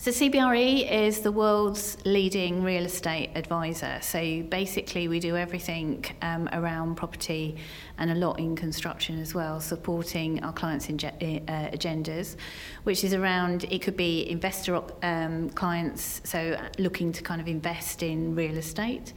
So 0.06 0.12
CBRE 0.12 0.88
is 0.88 1.18
the 1.18 1.32
world's 1.32 1.96
leading 2.04 2.62
real 2.62 2.84
estate 2.84 3.30
advisor. 3.34 3.98
So 4.02 4.44
basically, 4.44 5.08
we 5.08 5.18
do 5.18 5.36
everything 5.36 6.04
um, 6.22 6.48
around 6.52 6.94
property 6.94 7.56
and 7.98 8.12
a 8.12 8.14
lot 8.14 8.38
in 8.38 8.54
construction 8.54 9.20
as 9.20 9.34
well, 9.34 9.60
supporting 9.60 10.44
our 10.44 10.52
clients' 10.52 10.88
in, 10.88 10.94
uh, 10.94 11.70
agendas, 11.72 12.36
which 12.84 13.02
is 13.02 13.14
around 13.14 13.64
it 13.64 13.82
could 13.82 13.96
be 13.96 14.30
investor 14.30 14.80
um, 15.02 15.50
clients, 15.50 16.20
so 16.22 16.56
looking 16.78 17.10
to 17.10 17.24
kind 17.24 17.40
of 17.40 17.48
invest 17.48 18.04
in 18.04 18.36
real 18.36 18.58
estate. 18.58 19.12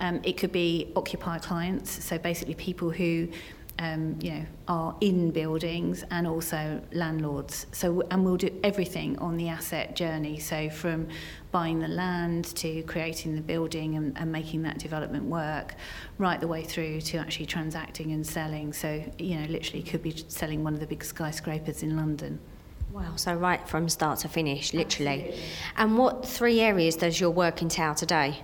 Um, 0.00 0.20
it 0.22 0.36
could 0.36 0.52
be 0.52 0.92
occupier 0.96 1.38
clients, 1.38 2.04
so 2.04 2.18
basically 2.18 2.56
people 2.56 2.90
who 2.90 3.28
um, 3.78 4.16
you 4.20 4.30
know, 4.30 4.46
are 4.68 4.96
in 5.00 5.30
buildings 5.30 6.04
and 6.10 6.26
also 6.26 6.80
landlords. 6.92 7.66
So, 7.72 8.02
and 8.10 8.24
we'll 8.24 8.36
do 8.36 8.50
everything 8.64 9.18
on 9.18 9.36
the 9.36 9.48
asset 9.48 9.94
journey. 9.96 10.38
So, 10.38 10.70
from 10.70 11.08
buying 11.50 11.80
the 11.80 11.88
land 11.88 12.46
to 12.56 12.82
creating 12.84 13.34
the 13.34 13.42
building 13.42 13.96
and, 13.96 14.16
and 14.16 14.32
making 14.32 14.62
that 14.62 14.78
development 14.78 15.24
work, 15.24 15.74
right 16.18 16.40
the 16.40 16.48
way 16.48 16.62
through 16.62 17.00
to 17.02 17.18
actually 17.18 17.46
transacting 17.46 18.12
and 18.12 18.26
selling. 18.26 18.72
So, 18.72 19.02
you 19.18 19.36
know, 19.38 19.46
literally 19.46 19.82
could 19.82 20.02
be 20.02 20.24
selling 20.28 20.64
one 20.64 20.74
of 20.74 20.80
the 20.80 20.86
big 20.86 21.04
skyscrapers 21.04 21.82
in 21.82 21.96
London. 21.96 22.38
Wow, 22.92 23.16
so 23.16 23.34
right 23.34 23.66
from 23.68 23.90
start 23.90 24.20
to 24.20 24.28
finish, 24.28 24.72
literally. 24.72 25.24
Absolutely. 25.28 25.44
And 25.76 25.98
what 25.98 26.26
three 26.26 26.60
areas 26.60 26.96
does 26.96 27.20
your 27.20 27.30
work 27.30 27.60
entail 27.60 27.94
today? 27.94 28.42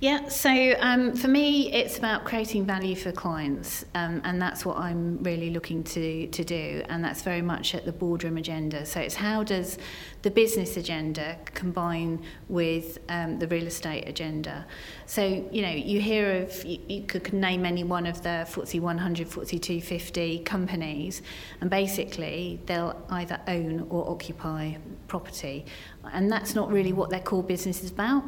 Yeah, 0.00 0.28
so 0.28 0.74
um, 0.80 1.14
for 1.14 1.28
me, 1.28 1.70
it's 1.74 1.98
about 1.98 2.24
creating 2.24 2.64
value 2.64 2.96
for 2.96 3.12
clients, 3.12 3.84
um, 3.94 4.22
and 4.24 4.40
that's 4.40 4.64
what 4.64 4.78
I'm 4.78 5.22
really 5.22 5.50
looking 5.50 5.84
to, 5.84 6.26
to 6.26 6.42
do, 6.42 6.82
and 6.88 7.04
that's 7.04 7.20
very 7.20 7.42
much 7.42 7.74
at 7.74 7.84
the 7.84 7.92
boardroom 7.92 8.38
agenda. 8.38 8.86
So 8.86 8.98
it's 8.98 9.14
how 9.14 9.44
does 9.44 9.76
the 10.22 10.30
business 10.30 10.76
agenda 10.76 11.36
combine 11.54 12.22
with 12.48 12.98
um, 13.08 13.38
the 13.38 13.46
real 13.48 13.66
estate 13.66 14.08
agenda? 14.08 14.66
So, 15.06 15.24
you 15.50 15.62
know, 15.62 15.70
you 15.70 16.00
hear 16.00 16.42
of, 16.42 16.64
you, 16.64 16.78
you 16.88 17.02
could 17.02 17.32
name 17.32 17.64
any 17.64 17.84
one 17.84 18.06
of 18.06 18.22
the 18.22 18.46
FTSE 18.48 18.80
100, 18.80 19.28
FTSE 19.28 19.62
250 19.62 20.40
companies, 20.40 21.22
and 21.60 21.70
basically 21.70 22.60
they'll 22.66 23.00
either 23.10 23.40
own 23.46 23.86
or 23.90 24.08
occupy 24.10 24.76
property 25.08 25.64
and 26.12 26.30
that's 26.30 26.54
not 26.54 26.70
really 26.70 26.92
what 26.92 27.10
their 27.10 27.20
core 27.20 27.42
business 27.42 27.82
is 27.82 27.90
about. 27.90 28.24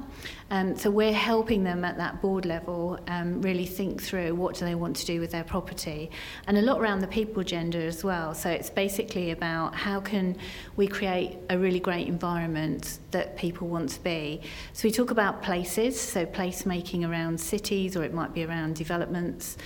Um, 0.50 0.76
so 0.76 0.90
we're 0.90 1.12
helping 1.12 1.64
them 1.64 1.84
at 1.84 1.96
that 1.96 2.20
board 2.20 2.44
level 2.44 2.98
um, 3.08 3.40
really 3.40 3.64
think 3.64 4.02
through 4.02 4.34
what 4.34 4.56
do 4.56 4.64
they 4.64 4.74
want 4.74 4.96
to 4.96 5.06
do 5.06 5.20
with 5.20 5.30
their 5.30 5.44
property, 5.44 6.10
and 6.46 6.58
a 6.58 6.62
lot 6.62 6.80
around 6.80 7.00
the 7.00 7.06
people 7.06 7.40
agenda 7.40 7.78
as 7.78 8.04
well. 8.04 8.34
So 8.34 8.50
it's 8.50 8.70
basically 8.70 9.30
about 9.30 9.74
how 9.74 10.00
can 10.00 10.36
we 10.76 10.86
create 10.86 11.38
a 11.48 11.58
really 11.58 11.80
great 11.82 12.08
environment 12.08 12.98
that 13.10 13.36
people 13.36 13.68
want 13.68 13.90
to 13.90 14.00
be. 14.02 14.40
So 14.72 14.88
we 14.88 14.92
talk 14.92 15.10
about 15.10 15.42
places, 15.42 16.00
so 16.00 16.24
placemaking 16.24 17.08
around 17.08 17.38
cities, 17.38 17.96
or 17.96 18.04
it 18.04 18.14
might 18.14 18.32
be 18.32 18.44
around 18.44 18.76
developments. 18.76 19.58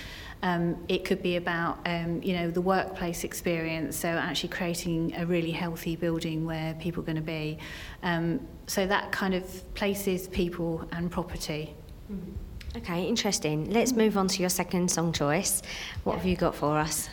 Um, 0.43 0.77
it 0.89 1.05
could 1.05 1.23
be 1.23 1.37
about 1.37 1.79
um, 1.87 2.23
you 2.23 2.35
know 2.35 2.51
the 2.51 2.61
workplace 2.61 3.25
experience, 3.25 3.97
so 3.97 4.09
actually 4.09 4.51
creating 4.51 5.15
a 5.17 5.25
really 5.27 5.51
healthy 5.51 5.97
building 5.97 6.45
where 6.45 6.75
people 6.75 7.03
are 7.03 7.07
going 7.07 7.17
to 7.17 7.23
be. 7.23 7.59
Um, 8.03 8.47
so 8.67 8.87
that 8.87 9.13
kind 9.13 9.35
of 9.35 9.75
places, 9.75 10.29
people, 10.29 10.87
and 10.93 11.11
property. 11.11 11.75
Mm-hmm. 12.13 12.79
Okay, 12.79 13.05
interesting. 13.05 13.71
Let's 13.71 13.93
move 13.93 14.19
on 14.19 14.29
to 14.29 14.41
your 14.41 14.51
second 14.51 14.91
song 14.91 15.13
choice. 15.13 15.63
What 16.05 16.13
yeah. 16.13 16.19
have 16.19 16.27
you 16.27 16.37
got 16.37 16.55
for 16.55 16.77
us? 16.79 17.09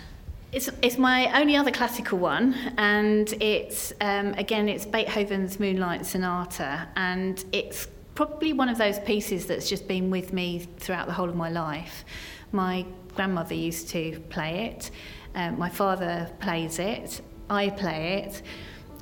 It's, 0.54 0.70
it's 0.84 1.00
my 1.00 1.42
only 1.42 1.56
other 1.56 1.72
classical 1.72 2.20
one, 2.20 2.54
and 2.78 3.28
it's 3.42 3.92
um, 4.02 4.36
again 4.36 4.70
it's 4.70 4.86
Beethoven's 4.86 5.60
Moonlight 5.60 6.06
Sonata, 6.06 6.88
and 6.96 7.44
it's 7.52 7.88
probably 8.14 8.54
one 8.54 8.70
of 8.70 8.78
those 8.78 9.00
pieces 9.00 9.48
that's 9.48 9.68
just 9.68 9.88
been 9.88 10.12
with 10.12 10.32
me 10.32 10.68
throughout 10.78 11.08
the 11.08 11.14
whole 11.14 11.28
of 11.28 11.36
my 11.36 11.50
life. 11.50 12.06
My 12.52 12.86
grandmother 13.16 13.56
used 13.56 13.90
to 13.90 14.20
play 14.30 14.68
it, 14.68 14.92
um, 15.34 15.58
my 15.58 15.70
father 15.70 16.30
plays 16.40 16.78
it, 16.78 17.22
I 17.50 17.72
play 17.72 18.24
it. 18.28 18.44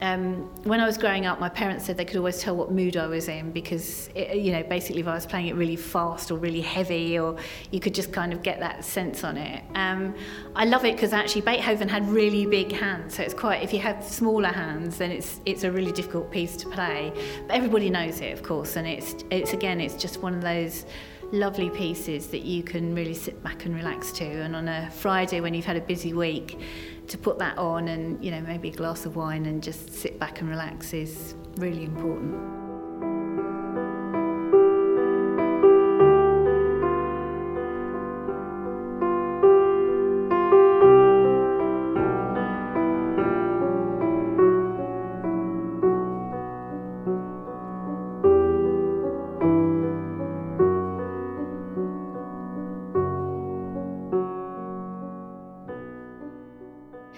Um, 0.02 0.50
when 0.64 0.80
I 0.80 0.88
was 0.88 0.98
growing 0.98 1.28
up, 1.28 1.40
my 1.40 1.50
parents 1.50 1.86
said 1.86 1.96
they 1.96 2.06
could 2.06 2.18
always 2.18 2.40
tell 2.40 2.56
what 2.56 2.72
mood 2.72 2.98
I 2.98 3.06
was 3.06 3.28
in 3.28 3.52
because, 3.52 4.10
it, 4.16 4.38
you 4.38 4.52
know, 4.52 4.64
basically 4.64 5.02
if 5.02 5.08
I 5.08 5.14
was 5.14 5.28
playing 5.28 5.48
it 5.48 5.56
really 5.56 5.76
fast 5.76 6.32
or 6.32 6.38
really 6.38 6.62
heavy, 6.62 7.20
or 7.20 7.38
you 7.70 7.80
could 7.80 7.94
just 7.94 8.12
kind 8.12 8.34
of 8.34 8.42
get 8.42 8.60
that 8.60 8.84
sense 8.84 9.24
on 9.24 9.38
it. 9.38 9.64
Um, 9.76 10.16
I 10.56 10.66
love 10.66 10.86
it 10.86 10.96
because 10.96 11.14
actually 11.14 11.42
Beethoven 11.42 11.88
had 11.88 12.08
really 12.10 12.48
big 12.48 12.72
hands, 12.72 13.16
so 13.16 13.24
it's 13.24 13.36
quite. 13.36 13.62
If 13.62 13.74
you 13.74 13.80
have 13.80 14.04
smaller 14.04 14.50
hands, 14.50 14.98
then 14.98 15.12
it's 15.12 15.40
it's 15.46 15.64
a 15.64 15.72
really 15.72 15.92
difficult 15.92 16.32
piece 16.32 16.58
to 16.58 16.70
play. 16.70 17.14
But 17.48 17.56
everybody 17.56 17.90
knows 17.90 18.22
it, 18.22 18.34
of 18.34 18.42
course, 18.42 18.78
and 18.78 18.88
it's 18.88 19.24
it's 19.30 19.54
again, 19.54 19.80
it's 19.80 19.96
just 19.96 20.22
one 20.22 20.34
of 20.34 20.42
those 20.42 20.86
lovely 21.32 21.70
pieces 21.70 22.28
that 22.28 22.42
you 22.42 22.64
can 22.64 22.94
really 22.94 23.14
sit 23.14 23.42
back 23.44 23.66
and 23.66 23.76
relax 23.76 24.12
to. 24.14 24.26
And 24.26 24.56
on 24.56 24.68
a 24.68 24.90
Friday 24.92 25.42
when 25.42 25.54
you've 25.54 25.66
had 25.66 25.78
a 25.78 25.82
busy 25.82 26.14
week, 26.14 26.60
to 27.08 27.18
put 27.18 27.38
that 27.40 27.58
on 27.58 27.90
and 27.90 28.24
you 28.24 28.32
know 28.32 28.40
maybe 28.42 28.70
a 28.70 28.72
glass 28.72 29.06
of 29.06 29.18
wine 29.18 29.46
and 29.46 29.62
just 29.62 29.94
sit 29.94 30.18
back 30.18 30.40
and 30.40 30.50
relax 30.50 30.94
is 30.94 31.36
really 31.58 31.84
important. 31.84 32.71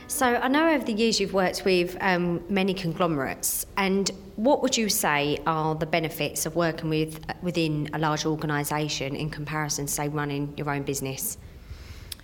So 0.07 0.25
I 0.25 0.48
know 0.48 0.69
over 0.69 0.83
the 0.83 0.93
years 0.93 1.19
you've 1.19 1.33
worked 1.33 1.65
with 1.65 1.98
um, 2.01 2.43
many 2.50 2.74
conglomerates, 2.74 3.65
and 3.77 4.10
what 4.36 4.62
would 4.62 4.77
you 4.77 4.89
say 4.89 5.39
are 5.45 5.75
the 5.75 5.86
benefits 5.86 6.45
of 6.45 6.55
working 6.55 6.89
with 6.89 7.19
within 7.41 7.89
a 7.93 8.00
large 8.00 8.25
organisation 8.25 9.15
in 9.15 9.29
comparison 9.29 9.86
to 9.86 9.91
say 9.91 10.10
running 10.10 10.53
your 10.57 10.69
own 10.69 10.83
business? 10.83 11.38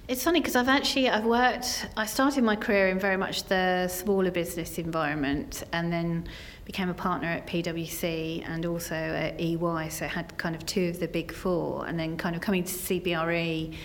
It's 0.08 0.24
funny 0.24 0.40
because 0.40 0.56
I've 0.56 0.70
actually 0.70 1.08
I've 1.10 1.26
worked. 1.26 1.88
I 1.96 2.06
started 2.06 2.44
my 2.44 2.56
career 2.56 2.90
in 2.90 3.00
very 3.00 3.18
much 3.18 3.44
the 3.44 3.88
smaller 3.88 4.32
business 4.32 4.78
environment, 4.78 5.64
and 5.72 5.92
then 5.94 6.28
became 6.66 6.90
a 6.90 6.94
partner 6.94 7.28
at 7.28 7.48
PwC 7.48 8.44
and 8.48 8.66
also 8.66 8.96
at 8.96 9.40
EY. 9.40 9.90
So 9.90 10.08
had 10.08 10.38
kind 10.38 10.56
of 10.56 10.66
two 10.66 10.90
of 10.90 11.00
the 11.00 11.08
big 11.08 11.32
four, 11.32 11.88
and 11.88 12.00
then 12.00 12.18
kind 12.18 12.36
of 12.36 12.42
coming 12.42 12.64
to 12.64 12.74
CBRE 12.74 13.76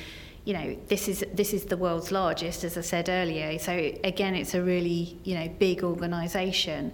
you 0.44 0.52
know 0.52 0.76
this 0.88 1.08
is 1.08 1.24
this 1.32 1.54
is 1.54 1.64
the 1.64 1.76
world's 1.76 2.12
largest 2.12 2.64
as 2.64 2.76
I 2.76 2.82
said 2.82 3.08
earlier. 3.08 3.58
So 3.58 3.72
again 4.04 4.34
it's 4.34 4.54
a 4.54 4.62
really 4.62 5.18
you 5.24 5.34
know 5.38 5.48
big 5.58 5.82
organization. 5.82 6.92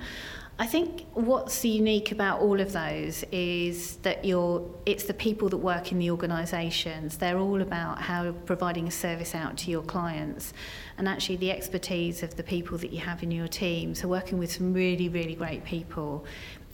I 0.59 0.66
think 0.66 1.07
what's 1.14 1.64
unique 1.64 2.12
about 2.12 2.40
all 2.42 2.61
of 2.61 2.73
those 2.73 3.25
is 3.33 3.97
that 4.02 4.26
you're 4.26 4.71
it's 4.85 5.04
the 5.04 5.14
people 5.14 5.49
that 5.49 5.57
work 5.57 5.90
in 5.90 5.99
the 5.99 6.11
organizations. 6.11 7.16
They're 7.16 7.38
all 7.38 7.62
about 7.62 8.02
how 8.02 8.33
providing 8.33 8.87
a 8.87 8.90
service 8.90 9.35
out 9.35 9.57
to 9.59 9.71
your 9.71 9.83
clients 9.83 10.52
and 10.99 11.09
actually 11.09 11.37
the 11.37 11.50
expertise 11.50 12.23
of 12.23 12.37
the 12.37 12.42
people 12.42 12.78
that 12.78 12.92
you 12.92 13.00
have 13.00 13.23
in 13.23 13.30
your 13.30 13.49
team. 13.49 13.95
So 13.95 14.07
working 14.07 14.38
with 14.38 14.52
some 14.52 14.73
really 14.73 15.09
really 15.09 15.35
great 15.35 15.64
people 15.64 16.25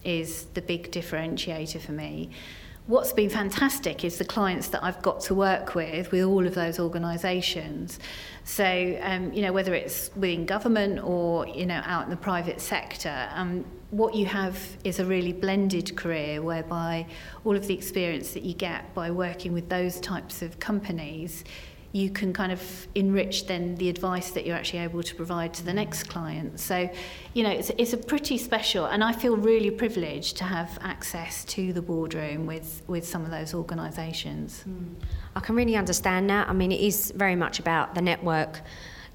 is 0.04 0.46
the 0.54 0.62
big 0.62 0.92
differentiator 0.92 1.80
for 1.80 1.92
me 1.92 2.30
what's 2.86 3.12
been 3.12 3.28
fantastic 3.28 4.04
is 4.04 4.18
the 4.18 4.24
clients 4.24 4.68
that 4.68 4.82
I've 4.84 5.02
got 5.02 5.20
to 5.22 5.34
work 5.34 5.74
with 5.74 6.12
with 6.12 6.22
all 6.22 6.46
of 6.46 6.54
those 6.54 6.78
organisations. 6.78 7.98
So, 8.44 8.98
um, 9.02 9.32
you 9.32 9.42
know, 9.42 9.52
whether 9.52 9.74
it's 9.74 10.10
within 10.14 10.46
government 10.46 11.02
or, 11.02 11.48
you 11.48 11.66
know, 11.66 11.82
out 11.84 12.04
in 12.04 12.10
the 12.10 12.16
private 12.16 12.60
sector, 12.60 13.28
um, 13.34 13.64
what 13.90 14.14
you 14.14 14.26
have 14.26 14.58
is 14.84 15.00
a 15.00 15.04
really 15.04 15.32
blended 15.32 15.96
career 15.96 16.42
whereby 16.42 17.06
all 17.44 17.56
of 17.56 17.66
the 17.66 17.74
experience 17.74 18.32
that 18.34 18.44
you 18.44 18.54
get 18.54 18.94
by 18.94 19.10
working 19.10 19.52
with 19.52 19.68
those 19.68 20.00
types 20.00 20.42
of 20.42 20.60
companies 20.60 21.44
you 21.96 22.10
can 22.10 22.30
kind 22.32 22.52
of 22.52 22.60
enrich 22.94 23.46
then 23.46 23.74
the 23.76 23.88
advice 23.88 24.30
that 24.32 24.44
you're 24.44 24.54
actually 24.60 24.80
able 24.80 25.02
to 25.02 25.14
provide 25.14 25.54
to 25.54 25.64
the 25.64 25.72
next 25.72 26.02
client. 26.04 26.60
So, 26.60 26.90
you 27.32 27.42
know, 27.42 27.48
it's, 27.50 27.70
it's 27.78 27.94
a 27.94 27.96
pretty 27.96 28.36
special, 28.36 28.84
and 28.84 29.02
I 29.02 29.12
feel 29.12 29.34
really 29.34 29.70
privileged 29.70 30.36
to 30.36 30.44
have 30.44 30.78
access 30.82 31.42
to 31.56 31.72
the 31.72 31.80
boardroom 31.80 32.44
with, 32.44 32.82
with 32.86 33.06
some 33.06 33.24
of 33.24 33.30
those 33.30 33.54
organisations. 33.54 34.62
Mm. 34.68 34.94
I 35.36 35.40
can 35.40 35.54
really 35.56 35.76
understand 35.76 36.28
that. 36.28 36.50
I 36.50 36.52
mean, 36.52 36.70
it 36.70 36.80
is 36.80 37.12
very 37.16 37.36
much 37.36 37.60
about 37.60 37.94
the 37.94 38.02
network 38.02 38.60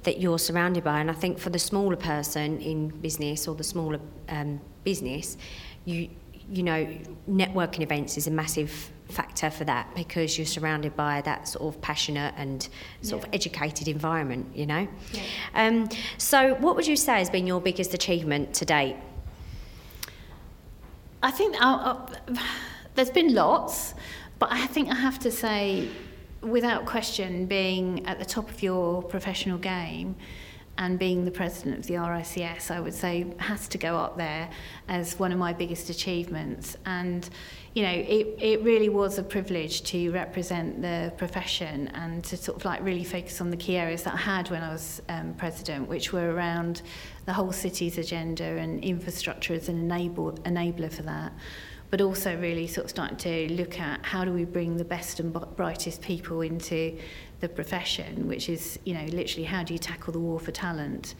that 0.01 0.19
you're 0.19 0.39
surrounded 0.39 0.83
by, 0.83 0.99
and 1.01 1.11
I 1.11 1.13
think 1.13 1.37
for 1.37 1.51
the 1.51 1.59
smaller 1.59 1.95
person 1.95 2.59
in 2.61 2.87
business 2.87 3.47
or 3.47 3.53
the 3.53 3.63
smaller 3.63 3.99
um, 4.29 4.59
business, 4.83 5.37
you 5.85 6.09
you 6.51 6.63
know, 6.63 6.85
networking 7.29 7.81
events 7.81 8.17
is 8.17 8.27
a 8.27 8.31
massive 8.31 8.91
factor 9.11 9.49
for 9.49 9.63
that 9.65 9.93
because 9.95 10.37
you're 10.37 10.45
surrounded 10.45 10.95
by 10.95 11.21
that 11.21 11.47
sort 11.47 11.73
of 11.73 11.81
passionate 11.81 12.33
and 12.37 12.67
sort 13.01 13.21
yeah. 13.21 13.27
of 13.27 13.33
educated 13.33 13.87
environment, 13.87 14.47
you 14.55 14.65
know. 14.65 14.87
Yeah. 15.11 15.21
Um, 15.53 15.89
so, 16.17 16.55
what 16.55 16.75
would 16.75 16.87
you 16.87 16.95
say 16.95 17.19
has 17.19 17.29
been 17.29 17.45
your 17.45 17.61
biggest 17.61 17.93
achievement 17.93 18.53
to 18.55 18.65
date? 18.65 18.95
I 21.23 21.31
think 21.31 21.55
uh, 21.61 21.75
uh, 21.75 22.35
there's 22.95 23.11
been 23.11 23.33
lots, 23.33 23.93
but 24.39 24.51
I 24.51 24.65
think 24.67 24.89
I 24.89 24.95
have 24.95 25.19
to 25.19 25.31
say, 25.31 25.87
without 26.41 26.85
question, 26.85 27.45
being 27.45 28.05
at 28.07 28.17
the 28.17 28.25
top 28.25 28.49
of 28.49 28.63
your 28.63 29.03
professional 29.03 29.59
game 29.59 30.15
and 30.81 30.97
being 30.97 31.25
the 31.25 31.31
president 31.31 31.77
of 31.77 31.85
the 31.85 31.93
RICS, 31.93 32.71
I 32.71 32.79
would 32.79 32.95
say, 32.95 33.27
has 33.37 33.67
to 33.67 33.77
go 33.77 33.97
up 33.97 34.17
there 34.17 34.49
as 34.87 35.19
one 35.19 35.31
of 35.31 35.37
my 35.37 35.53
biggest 35.53 35.91
achievements. 35.91 36.75
And, 36.87 37.29
you 37.75 37.83
know, 37.83 37.91
it, 37.91 38.35
it 38.39 38.63
really 38.63 38.89
was 38.89 39.19
a 39.19 39.23
privilege 39.23 39.83
to 39.83 40.11
represent 40.11 40.81
the 40.81 41.13
profession 41.17 41.89
and 41.89 42.23
to 42.23 42.35
sort 42.35 42.57
of 42.57 42.65
like 42.65 42.81
really 42.81 43.03
focus 43.03 43.41
on 43.41 43.51
the 43.51 43.57
key 43.57 43.77
areas 43.77 44.01
that 44.03 44.15
I 44.15 44.17
had 44.17 44.49
when 44.49 44.63
I 44.63 44.71
was 44.71 45.03
um, 45.07 45.35
president, 45.35 45.87
which 45.87 46.11
were 46.11 46.33
around 46.33 46.81
the 47.27 47.33
whole 47.33 47.51
city's 47.51 47.99
agenda 47.99 48.43
and 48.43 48.83
infrastructure 48.83 49.53
as 49.53 49.69
an 49.69 49.77
enable, 49.77 50.31
enabler 50.31 50.91
for 50.91 51.03
that 51.03 51.31
but 51.91 51.99
also 51.99 52.37
really 52.37 52.67
sort 52.67 52.85
of 52.85 52.89
starting 52.89 53.17
to 53.17 53.53
look 53.53 53.77
at 53.77 54.03
how 54.05 54.23
do 54.23 54.31
we 54.31 54.45
bring 54.45 54.77
the 54.77 54.85
best 54.85 55.19
and 55.19 55.33
brightest 55.57 56.01
people 56.01 56.39
into 56.39 56.97
the 57.41 57.49
profession, 57.49 58.27
which 58.27 58.47
is, 58.47 58.79
you 58.85 58.93
know, 58.93 59.05
literally 59.05 59.43
how 59.43 59.63
do 59.63 59.73
you 59.73 59.79
tackle 59.79 60.13
the 60.13 60.19
war 60.19 60.39
for 60.39 60.51
talent? 60.51 61.15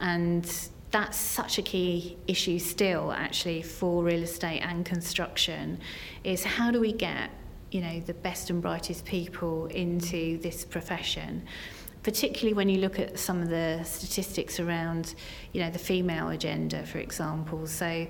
And 0.00 0.44
that's 0.90 1.16
such 1.16 1.58
a 1.58 1.62
key 1.62 2.18
issue 2.28 2.58
still, 2.58 3.10
actually, 3.12 3.62
for 3.62 4.04
real 4.04 4.22
estate 4.22 4.60
and 4.60 4.84
construction, 4.84 5.80
is 6.22 6.44
how 6.44 6.70
do 6.70 6.78
we 6.78 6.92
get, 6.92 7.30
you 7.70 7.80
know, 7.80 8.00
the 8.00 8.14
best 8.14 8.50
and 8.50 8.60
brightest 8.60 9.06
people 9.06 9.66
into 9.66 10.38
this 10.38 10.64
profession? 10.64 11.42
Particularly 12.02 12.52
when 12.52 12.68
you 12.68 12.78
look 12.78 12.98
at 12.98 13.18
some 13.18 13.40
of 13.40 13.48
the 13.48 13.80
statistics 13.84 14.58
around, 14.58 15.14
you 15.52 15.60
know, 15.60 15.70
the 15.70 15.78
female 15.78 16.30
agenda, 16.30 16.84
for 16.84 16.98
example. 16.98 17.66
So 17.66 18.06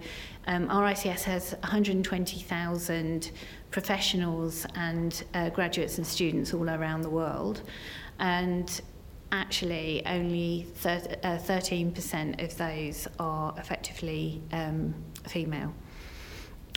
um, 0.47 0.69
RICS 0.69 1.23
has 1.25 1.53
120,000 1.61 3.31
professionals 3.71 4.67
and 4.75 5.25
uh, 5.35 5.51
graduates 5.51 5.99
and 5.99 6.07
students 6.07 6.55
all 6.55 6.71
around 6.71 7.03
the 7.03 7.11
world. 7.11 7.63
And 8.19 8.81
actually 9.31 10.05
only 10.07 10.67
thir- 10.77 11.17
uh, 11.23 11.39
13% 11.39 12.43
of 12.43 12.57
those 12.57 13.09
are 13.19 13.55
effectively 13.59 14.43
um, 14.53 14.95
female. 15.27 15.75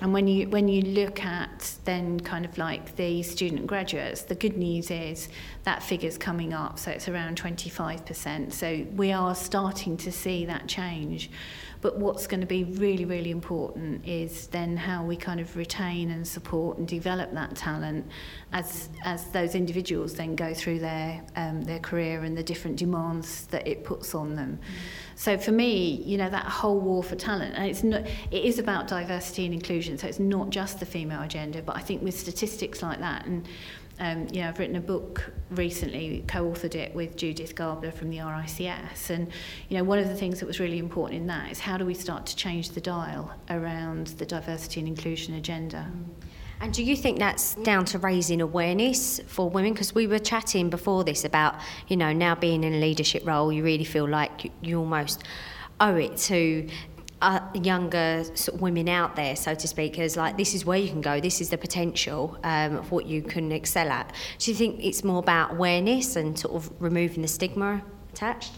And 0.02 0.12
when 0.12 0.28
you 0.28 0.50
when 0.50 0.68
you 0.68 0.82
look 0.82 1.24
at 1.24 1.74
then 1.86 2.20
kind 2.20 2.44
of 2.44 2.58
like 2.58 2.98
the 2.98 3.24
student 3.24 3.66
graduates, 3.66 4.24
the 4.24 4.36
good 4.36 4.58
news 4.58 4.92
is 4.92 5.30
that 5.64 5.82
figure's 5.82 6.18
coming 6.18 6.54
up, 6.54 6.78
so 6.78 6.92
it's 6.92 7.08
around 7.08 7.42
25%. 7.42 8.52
So 8.52 8.86
we 8.96 9.14
are 9.14 9.34
starting 9.34 9.96
to 9.98 10.12
see 10.12 10.46
that 10.46 10.68
change. 10.68 11.30
But 11.82 11.98
what's 11.98 12.28
going 12.28 12.42
to 12.42 12.48
be 12.48 12.64
really, 12.64 13.06
really 13.06 13.32
important 13.32 14.06
is 14.06 14.48
then 14.48 14.76
how 14.76 15.06
we 15.06 15.16
kind 15.16 15.40
of 15.40 15.56
retain 15.56 16.12
and 16.12 16.28
support 16.28 16.78
and 16.78 16.88
develop 16.88 17.32
that 17.34 17.56
talent 17.56 18.06
as 18.52 18.90
as 19.04 19.28
those 19.28 19.56
individuals 19.56 20.16
then 20.16 20.36
go 20.36 20.54
through 20.54 20.80
their 20.80 21.24
um, 21.38 21.64
their 21.64 21.80
career 21.80 22.24
and 22.24 22.38
the 22.38 22.44
different 22.44 22.78
demands 22.78 23.46
that 23.48 23.66
it 23.66 23.86
puts 23.86 24.14
on 24.14 24.36
them. 24.36 24.60
Mm. 24.62 25.05
So 25.16 25.38
for 25.38 25.52
me, 25.52 26.02
you 26.06 26.18
know, 26.18 26.30
that 26.30 26.46
whole 26.46 26.80
war 26.80 27.04
for 27.04 27.16
talent, 27.16 27.56
and 27.56 27.66
it's 27.66 27.84
not 27.84 28.02
it 28.32 28.46
is 28.46 28.60
about 28.60 28.88
diversity 28.88 29.46
and 29.46 29.54
inclusion. 29.54 29.98
So 29.98 30.08
it's 30.08 30.20
not 30.20 30.50
just 30.50 30.80
the 30.80 30.86
female 30.86 31.22
agenda, 31.22 31.62
but 31.62 31.76
I 31.78 31.80
think 31.80 32.02
with 32.04 32.20
statistics 32.20 32.82
like 32.82 33.00
that 33.00 33.26
and 33.26 33.48
Um, 33.98 34.28
you 34.34 34.42
know, 34.42 34.50
I've 34.50 34.60
written 34.60 34.76
a 34.76 34.82
book 34.82 35.32
recently, 35.52 36.26
co-authored 36.28 36.76
it 36.76 36.94
with 36.94 37.16
Judith 37.16 37.56
Gabler 37.56 37.92
from 37.92 38.10
the 38.10 38.18
RICS, 38.18 39.10
and 39.10 39.32
you 39.70 39.78
know, 39.78 39.86
one 39.86 40.00
of 40.00 40.10
the 40.10 40.16
things 40.16 40.42
that 40.42 40.48
was 40.48 40.60
really 40.60 40.80
important 40.80 41.22
in 41.22 41.28
that 41.28 41.50
is 41.50 41.60
how 41.62 41.78
do 41.78 41.86
we 41.86 41.94
start 41.94 42.26
to 42.26 42.36
change 42.36 42.72
the 42.72 42.82
dial 42.82 43.32
around 43.50 44.08
the 44.20 44.26
diversity 44.26 44.82
and 44.82 44.90
inclusion 44.90 45.36
agenda. 45.36 45.90
And 46.62 46.74
do 46.74 46.84
you 46.84 46.96
think 46.96 47.20
that's 47.20 47.56
down 47.56 47.86
to 47.86 48.00
raising 48.00 48.42
awareness 48.42 49.20
for 49.28 49.50
women? 49.50 49.74
Because 49.74 49.94
we 49.94 50.08
were 50.08 50.20
chatting 50.20 50.70
before 50.70 51.04
this 51.04 51.26
about, 51.26 51.56
you 51.88 51.98
know, 51.98 52.14
now 52.14 52.36
being 52.36 52.64
in 52.64 52.74
a 52.74 52.80
leadership 52.80 53.26
role, 53.26 53.52
you 53.52 53.64
really 53.64 53.84
feel 53.84 54.08
like 54.08 54.46
you, 54.46 54.52
you 54.62 54.80
almost 54.80 55.24
owe 55.80 55.96
it 55.96 56.16
to 56.18 56.68
uh, 57.22 57.40
younger 57.54 58.24
sort 58.36 58.56
of 58.56 58.62
women 58.62 58.88
out 58.88 59.16
there, 59.16 59.36
so 59.36 59.56
to 59.56 59.68
speak, 59.68 59.98
as 60.00 60.16
like 60.16 60.38
this 60.38 60.54
is 60.54 60.66
where 60.66 60.78
you 60.78 60.90
can 60.90 61.02
go, 61.02 61.20
this 61.20 61.42
is 61.42 61.50
the 61.50 61.58
potential 61.58 62.38
um, 62.44 62.78
of 62.78 62.92
what 62.92 63.06
you 63.06 63.22
can 63.22 63.52
excel 63.52 63.90
at. 63.90 64.14
Do 64.38 64.52
you 64.52 64.56
think 64.56 64.84
it's 64.84 65.04
more 65.04 65.20
about 65.20 65.52
awareness 65.52 66.16
and 66.16 66.38
sort 66.38 66.56
of 66.56 66.72
removing 66.80 67.22
the 67.22 67.28
stigma 67.28 67.82
attached? 68.14 68.52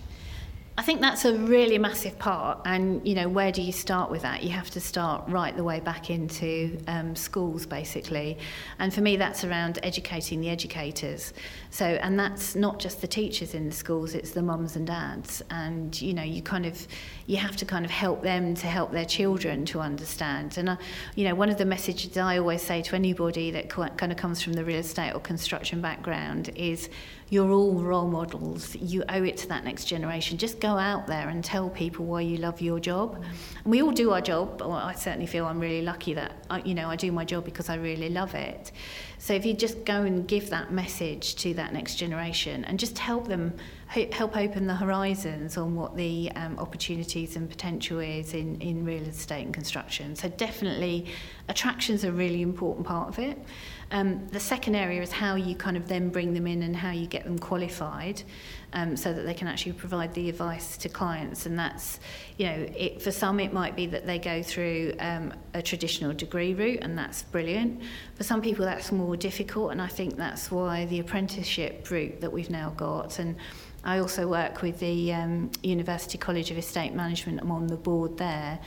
I 0.79 0.83
think 0.83 1.01
that's 1.01 1.25
a 1.25 1.33
really 1.35 1.79
massive 1.79 2.19
part, 2.19 2.59
and 2.65 3.05
you 3.05 3.15
know, 3.15 3.27
where 3.27 3.51
do 3.51 3.63
you 3.63 3.71
start 3.71 4.11
with 4.11 4.21
that? 4.21 4.43
You 4.43 4.51
have 4.51 4.69
to 4.71 4.79
start 4.79 5.23
right 5.27 5.57
the 5.57 5.63
way 5.63 5.79
back 5.79 6.11
into 6.11 6.77
um, 6.87 7.15
schools, 7.15 7.65
basically, 7.65 8.37
and 8.77 8.93
for 8.93 9.01
me, 9.01 9.17
that's 9.17 9.43
around 9.43 9.79
educating 9.81 10.39
the 10.39 10.49
educators. 10.49 11.33
So, 11.69 11.85
and 11.85 12.19
that's 12.19 12.55
not 12.55 12.79
just 12.79 13.01
the 13.01 13.07
teachers 13.07 13.53
in 13.53 13.69
the 13.69 13.75
schools; 13.75 14.13
it's 14.13 14.31
the 14.31 14.41
mums 14.41 14.75
and 14.75 14.87
dads, 14.87 15.41
and 15.49 15.99
you 16.01 16.13
know, 16.13 16.23
you 16.23 16.41
kind 16.41 16.65
of, 16.65 16.87
you 17.25 17.37
have 17.37 17.55
to 17.57 17.65
kind 17.65 17.85
of 17.85 17.91
help 17.91 18.21
them 18.21 18.55
to 18.55 18.67
help 18.67 18.91
their 18.91 19.05
children 19.05 19.65
to 19.65 19.79
understand. 19.79 20.57
And 20.57 20.69
uh, 20.69 20.77
you 21.15 21.25
know, 21.27 21.35
one 21.35 21.49
of 21.49 21.57
the 21.57 21.65
messages 21.65 22.17
I 22.17 22.37
always 22.37 22.61
say 22.61 22.81
to 22.83 22.95
anybody 22.95 23.51
that 23.51 23.69
kind 23.69 24.11
of 24.11 24.17
comes 24.17 24.41
from 24.41 24.53
the 24.53 24.63
real 24.63 24.79
estate 24.79 25.13
or 25.13 25.19
construction 25.19 25.81
background 25.81 26.49
is 26.55 26.89
you're 27.29 27.51
all 27.51 27.73
role 27.73 28.07
models. 28.07 28.75
You 28.75 29.03
owe 29.09 29.23
it 29.23 29.35
to 29.37 29.47
that 29.49 29.65
next 29.65 29.85
generation. 29.85 30.37
Just 30.37 30.61
go 30.61 30.77
out 30.77 31.07
there 31.07 31.27
and 31.27 31.43
tell 31.43 31.69
people 31.69 32.05
why 32.05 32.21
you 32.21 32.37
love 32.37 32.61
your 32.61 32.79
job. 32.79 33.21
And 33.63 33.71
we 33.71 33.81
all 33.81 33.91
do 33.91 34.11
our 34.11 34.21
job. 34.21 34.61
I 34.61 34.93
certainly 34.93 35.25
feel 35.25 35.45
I'm 35.45 35.59
really 35.59 35.81
lucky 35.81 36.13
that 36.13 36.31
I, 36.49 36.61
you 36.61 36.73
know 36.73 36.89
I 36.89 36.95
do 36.95 37.11
my 37.11 37.25
job 37.25 37.43
because 37.43 37.67
I 37.69 37.75
really 37.75 38.09
love 38.09 38.33
it. 38.33 38.71
So 39.19 39.33
if 39.33 39.45
you 39.45 39.53
just 39.53 39.83
go 39.83 40.03
and 40.03 40.27
give 40.27 40.49
that 40.51 40.71
message 40.71 41.35
to 41.37 41.53
that 41.55 41.73
next 41.73 41.95
generation 41.95 42.63
and 42.65 42.79
just 42.79 42.97
help 42.97 43.27
them 43.27 43.53
help 43.87 44.35
open 44.35 44.67
the 44.67 44.75
horizons 44.75 45.57
on 45.57 45.73
what 45.73 45.95
the 45.95 46.29
um, 46.35 46.59
opportunities 46.59 47.37
and 47.37 47.49
potential 47.49 47.99
is 47.99 48.33
in, 48.33 48.59
in 48.61 48.83
real 48.83 49.03
estate 49.03 49.45
and 49.45 49.53
construction. 49.53 50.15
So 50.15 50.27
definitely 50.27 51.05
attraction's 51.47 52.03
a 52.03 52.11
really 52.11 52.41
important 52.41 52.85
part 52.85 53.07
of 53.07 53.17
it. 53.17 53.37
Um, 53.91 54.27
the 54.27 54.39
second 54.39 54.75
area 54.75 55.01
is 55.01 55.11
how 55.11 55.35
you 55.35 55.55
kind 55.55 55.77
of 55.77 55.87
then 55.87 56.09
bring 56.09 56.33
them 56.33 56.45
in 56.45 56.63
and 56.63 56.75
how 56.75 56.91
you 56.91 57.07
get 57.07 57.23
them 57.23 57.39
qualified 57.39 58.21
um, 58.73 58.97
so 58.97 59.13
that 59.13 59.21
they 59.21 59.33
can 59.33 59.47
actually 59.47 59.73
provide 59.73 60.13
the 60.13 60.27
advice 60.27 60.75
to 60.77 60.89
clients. 60.89 61.45
And 61.45 61.57
that's, 61.57 61.99
you 62.37 62.47
know, 62.47 62.67
it, 62.75 63.01
for 63.01 63.11
some 63.11 63.39
it 63.39 63.53
might 63.53 63.75
be 63.75 63.85
that 63.87 64.05
they 64.05 64.19
go 64.19 64.43
through 64.43 64.93
um, 64.99 65.33
a 65.53 65.61
traditional 65.61 66.13
degree 66.13 66.53
route 66.53 66.79
and 66.81 66.97
that's 66.97 67.23
brilliant. 67.23 67.81
For 68.15 68.23
some 68.23 68.41
people 68.41 68.65
that's 68.65 68.91
more 68.91 69.15
difficult 69.15 69.71
and 69.71 69.81
I 69.81 69.87
think 69.87 70.17
that's 70.17 70.51
why 70.51 70.85
the 70.85 70.99
apprenticeship 70.99 71.89
route 71.89 72.19
that 72.19 72.31
we've 72.31 72.49
now 72.49 72.71
got 72.71 73.19
and 73.19 73.37
I 73.87 73.99
also 73.99 74.27
work 74.27 74.61
with 74.61 74.79
the 74.79 75.13
um, 75.13 75.49
University 75.63 76.17
College 76.17 76.51
of 76.51 76.57
Estate 76.57 76.93
Management. 76.93 77.39
I'm 77.41 77.51
on 77.51 77.67
the 77.67 77.77
board 77.77 78.17
there. 78.17 78.59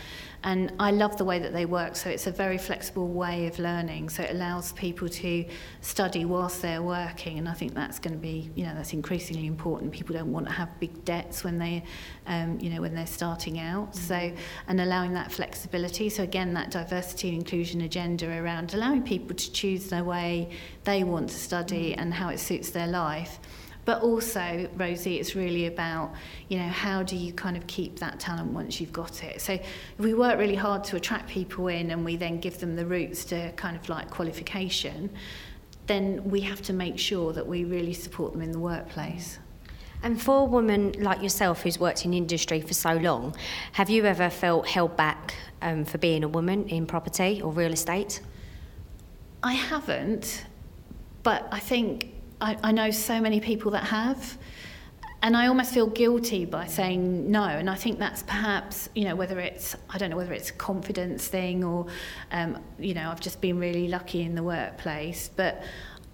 And 0.43 0.73
I 0.81 0.93
love 0.93 1.19
the 1.19 1.27
way 1.27 1.39
that 1.39 1.53
they 1.53 1.67
work. 1.67 1.95
So 1.95 2.09
it's 2.09 2.27
a 2.27 2.31
very 2.31 2.57
flexible 2.57 3.07
way 3.07 3.47
of 3.47 3.59
learning. 3.59 4.09
So 4.09 4.23
it 4.23 4.31
allows 4.31 4.73
people 4.73 5.11
to 5.11 5.45
study 5.83 6.25
whilst 6.25 6.63
they're 6.63 6.83
working. 6.83 7.39
And 7.39 7.47
I 7.47 7.53
think 7.53 7.75
that's 7.75 7.99
going 7.99 8.15
to 8.15 8.19
be, 8.19 8.51
you 8.55 8.65
know, 8.65 8.75
that's 8.75 8.95
increasingly 8.95 9.47
important. 9.47 9.93
People 9.93 10.17
don't 10.17 10.33
want 10.33 10.47
to 10.47 10.53
have 10.53 10.81
big 10.81 11.05
debts 11.05 11.45
when 11.45 11.59
they, 11.59 11.85
um, 12.27 12.59
you 12.59 12.71
know, 12.71 12.81
when 12.81 12.95
they're 12.95 13.07
starting 13.07 13.59
out. 13.59 13.93
Mm-hmm. 13.93 14.01
So, 14.01 14.33
and 14.69 14.81
allowing 14.81 15.13
that 15.13 15.31
flexibility. 15.31 16.09
So 16.09 16.23
again, 16.23 16.55
that 16.55 16.71
diversity 16.71 17.29
and 17.29 17.37
inclusion 17.37 17.83
agenda 17.83 18.41
around 18.41 18.73
allowing 18.73 19.03
people 19.03 19.37
to 19.37 19.53
choose 19.53 19.91
the 19.91 20.03
way 20.03 20.49
they 20.85 21.05
want 21.05 21.29
to 21.29 21.37
study 21.37 21.91
mm-hmm. 21.91 22.01
and 22.01 22.15
how 22.15 22.31
it 22.31 22.41
suits 22.41 22.71
their 22.71 22.87
life. 22.87 23.39
But 23.91 24.03
also, 24.03 24.71
Rosie, 24.77 25.19
it's 25.19 25.35
really 25.35 25.67
about, 25.67 26.13
you 26.47 26.59
know, 26.59 26.69
how 26.69 27.03
do 27.03 27.17
you 27.17 27.33
kind 27.33 27.57
of 27.57 27.67
keep 27.67 27.99
that 27.99 28.21
talent 28.21 28.53
once 28.53 28.81
you've 28.81 28.93
got 28.93 29.25
it? 29.25 29.41
So 29.41 29.59
we 29.99 30.15
work 30.15 30.39
really 30.39 30.55
hard 30.55 30.85
to 30.85 30.97
attract 30.97 31.29
people 31.29 31.67
in 31.67 31.91
and 31.91 32.05
we 32.05 32.15
then 32.15 32.39
give 32.39 32.61
them 32.61 32.77
the 32.77 32.87
routes 32.87 33.25
to 33.25 33.51
kind 33.57 33.75
of 33.75 33.89
like 33.89 34.09
qualification, 34.09 35.11
then 35.89 36.23
we 36.23 36.41
have 36.43 36.63
to 36.63 36.73
make 36.73 37.01
sure 37.01 37.33
that 37.33 37.45
we 37.45 37.65
really 37.65 37.93
support 37.93 38.31
them 38.31 38.43
in 38.43 38.53
the 38.53 38.61
workplace. 38.61 39.41
And 40.05 40.23
for 40.23 40.43
a 40.43 40.45
woman 40.45 40.93
like 41.01 41.21
yourself 41.21 41.63
who's 41.63 41.81
worked 41.81 42.05
in 42.05 42.15
industry 42.15 42.61
for 42.61 42.75
so 42.75 42.93
long, 42.93 43.35
have 43.73 43.91
you 43.91 44.05
ever 44.05 44.31
felt 44.31 44.69
held 44.69 44.97
back 44.97 45.35
um, 45.63 45.85
for 45.85 45.99
being 45.99 46.23
a 46.23 46.29
woman 46.29 46.69
in 46.69 46.87
property 46.87 47.43
or 47.43 47.51
real 47.51 47.73
estate? 47.73 48.21
I 49.43 49.55
haven't, 49.55 50.47
but 51.25 51.49
I 51.51 51.59
think 51.59 52.10
I, 52.41 52.57
I 52.63 52.73
know 52.73 52.91
so 52.91 53.21
many 53.21 53.41
people 53.41 53.73
that 53.73 53.85
have 53.85 54.39
and 55.23 55.37
I 55.37 55.49
almost 55.49 55.75
feel 55.75 55.87
guilty 55.87 56.47
by 56.47 56.67
saying 56.67 57.31
no. 57.31 57.45
And 57.45 57.69
I 57.69 57.75
think 57.75 57.99
that's 57.99 58.23
perhaps, 58.23 58.89
you 58.95 59.05
know, 59.05 59.15
whether 59.15 59.39
it's, 59.39 59.77
I 59.91 59.99
don't 59.99 60.11
know 60.11 60.17
whether 60.17 60.33
it's 60.33 60.49
a 60.49 60.55
confidence 60.55 61.27
thing 61.27 61.63
or, 61.63 61.87
um, 62.33 62.59
you 62.79 62.95
know, 62.95 63.11
I've 63.11 63.21
just 63.21 63.41
been 63.41 63.59
really 63.59 63.87
lucky 63.89 64.23
in 64.23 64.35
the 64.35 64.43
workplace. 64.43 65.29
But 65.35 65.63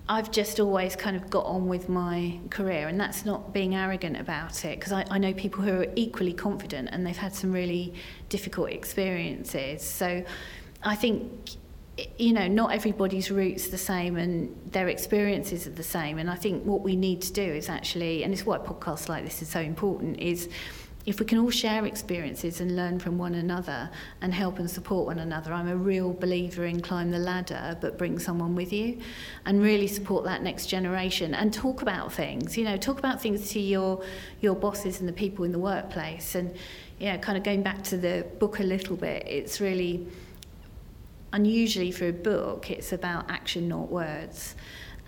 I've 0.09 0.33
just 0.33 0.59
always 0.59 0.97
kind 0.97 1.17
of 1.17 1.31
got 1.31 1.47
on 1.47 1.69
with 1.69 1.89
my 1.89 2.41
career. 2.51 2.89
And 2.89 2.99
that's 2.99 3.25
not 3.25 3.53
being 3.53 3.77
arrogant 3.77 4.17
about 4.17 4.65
it 4.65 4.81
because 4.81 4.93
I, 4.93 5.05
I 5.09 5.19
know 5.19 5.33
people 5.33 5.63
who 5.63 5.81
are 5.81 5.93
equally 5.95 6.33
confident 6.33 6.89
and 6.91 7.07
they've 7.07 7.17
had 7.17 7.33
some 7.33 7.53
really 7.53 7.95
difficult 8.29 8.71
experiences. 8.71 9.83
So 9.83 10.25
I 10.83 10.97
think 10.97 11.51
you 12.19 12.33
know, 12.33 12.47
not 12.47 12.73
everybody's 12.73 13.31
route's 13.31 13.69
the 13.69 13.79
same 13.79 14.17
and 14.17 14.55
their 14.73 14.89
experiences 14.89 15.67
are 15.67 15.71
the 15.71 15.83
same. 15.83 16.19
And 16.19 16.29
I 16.29 16.35
think 16.35 16.65
what 16.65 16.83
we 16.83 16.95
need 16.95 17.23
to 17.23 17.33
do 17.33 17.43
is 17.43 17.69
actually, 17.69 18.23
and 18.23 18.33
it's 18.33 18.45
why 18.45 18.59
podcasts 18.59 19.09
like 19.09 19.25
this 19.25 19.41
is 19.41 19.49
so 19.49 19.61
important, 19.61 20.21
is 20.21 20.49
if 21.07 21.21
we 21.21 21.25
can 21.25 21.39
all 21.39 21.51
share 21.51 21.87
experiences 21.87 22.61
and 22.61 22.75
learn 22.75 22.99
from 22.99 23.17
one 23.17 23.37
another 23.37 23.89
and 24.21 24.35
help 24.35 24.59
and 24.59 24.69
support 24.69 25.07
one 25.07 25.21
another, 25.21 25.53
I'm 25.53 25.69
a 25.69 25.77
real 25.77 26.13
believer 26.13 26.67
in 26.67 26.81
climb 26.83 27.13
the 27.13 27.19
ladder, 27.19 27.79
but 27.81 27.97
bring 27.97 28.19
someone 28.19 28.57
with 28.57 28.73
you 28.73 28.99
and 29.47 29.63
really 29.63 29.87
support 29.87 30.25
that 30.25 30.43
next 30.43 30.67
generation 30.67 31.33
and 31.35 31.55
talk 31.55 31.81
about 31.81 32.13
things, 32.13 32.59
you 32.59 32.65
know, 32.65 32.77
talk 32.77 32.99
about 32.99 33.23
things 33.23 33.51
to 33.51 33.61
your, 33.61 34.03
your 34.41 34.57
bosses 34.57 34.99
and 34.99 35.09
the 35.09 35.13
people 35.13 35.45
in 35.45 35.53
the 35.53 35.59
workplace. 35.61 36.35
And, 36.35 36.55
you 36.99 37.11
know, 37.13 37.19
kind 37.19 37.39
of 37.39 37.45
going 37.45 37.63
back 37.63 37.85
to 37.85 37.97
the 37.97 38.27
book 38.41 38.59
a 38.59 38.65
little 38.65 38.97
bit, 38.97 39.25
it's 39.29 39.61
really, 39.61 40.09
unusually 41.33 41.91
for 41.91 42.09
a 42.09 42.13
book, 42.13 42.71
it's 42.71 42.93
about 42.93 43.31
action, 43.31 43.69
not 43.69 43.91
words. 43.91 44.55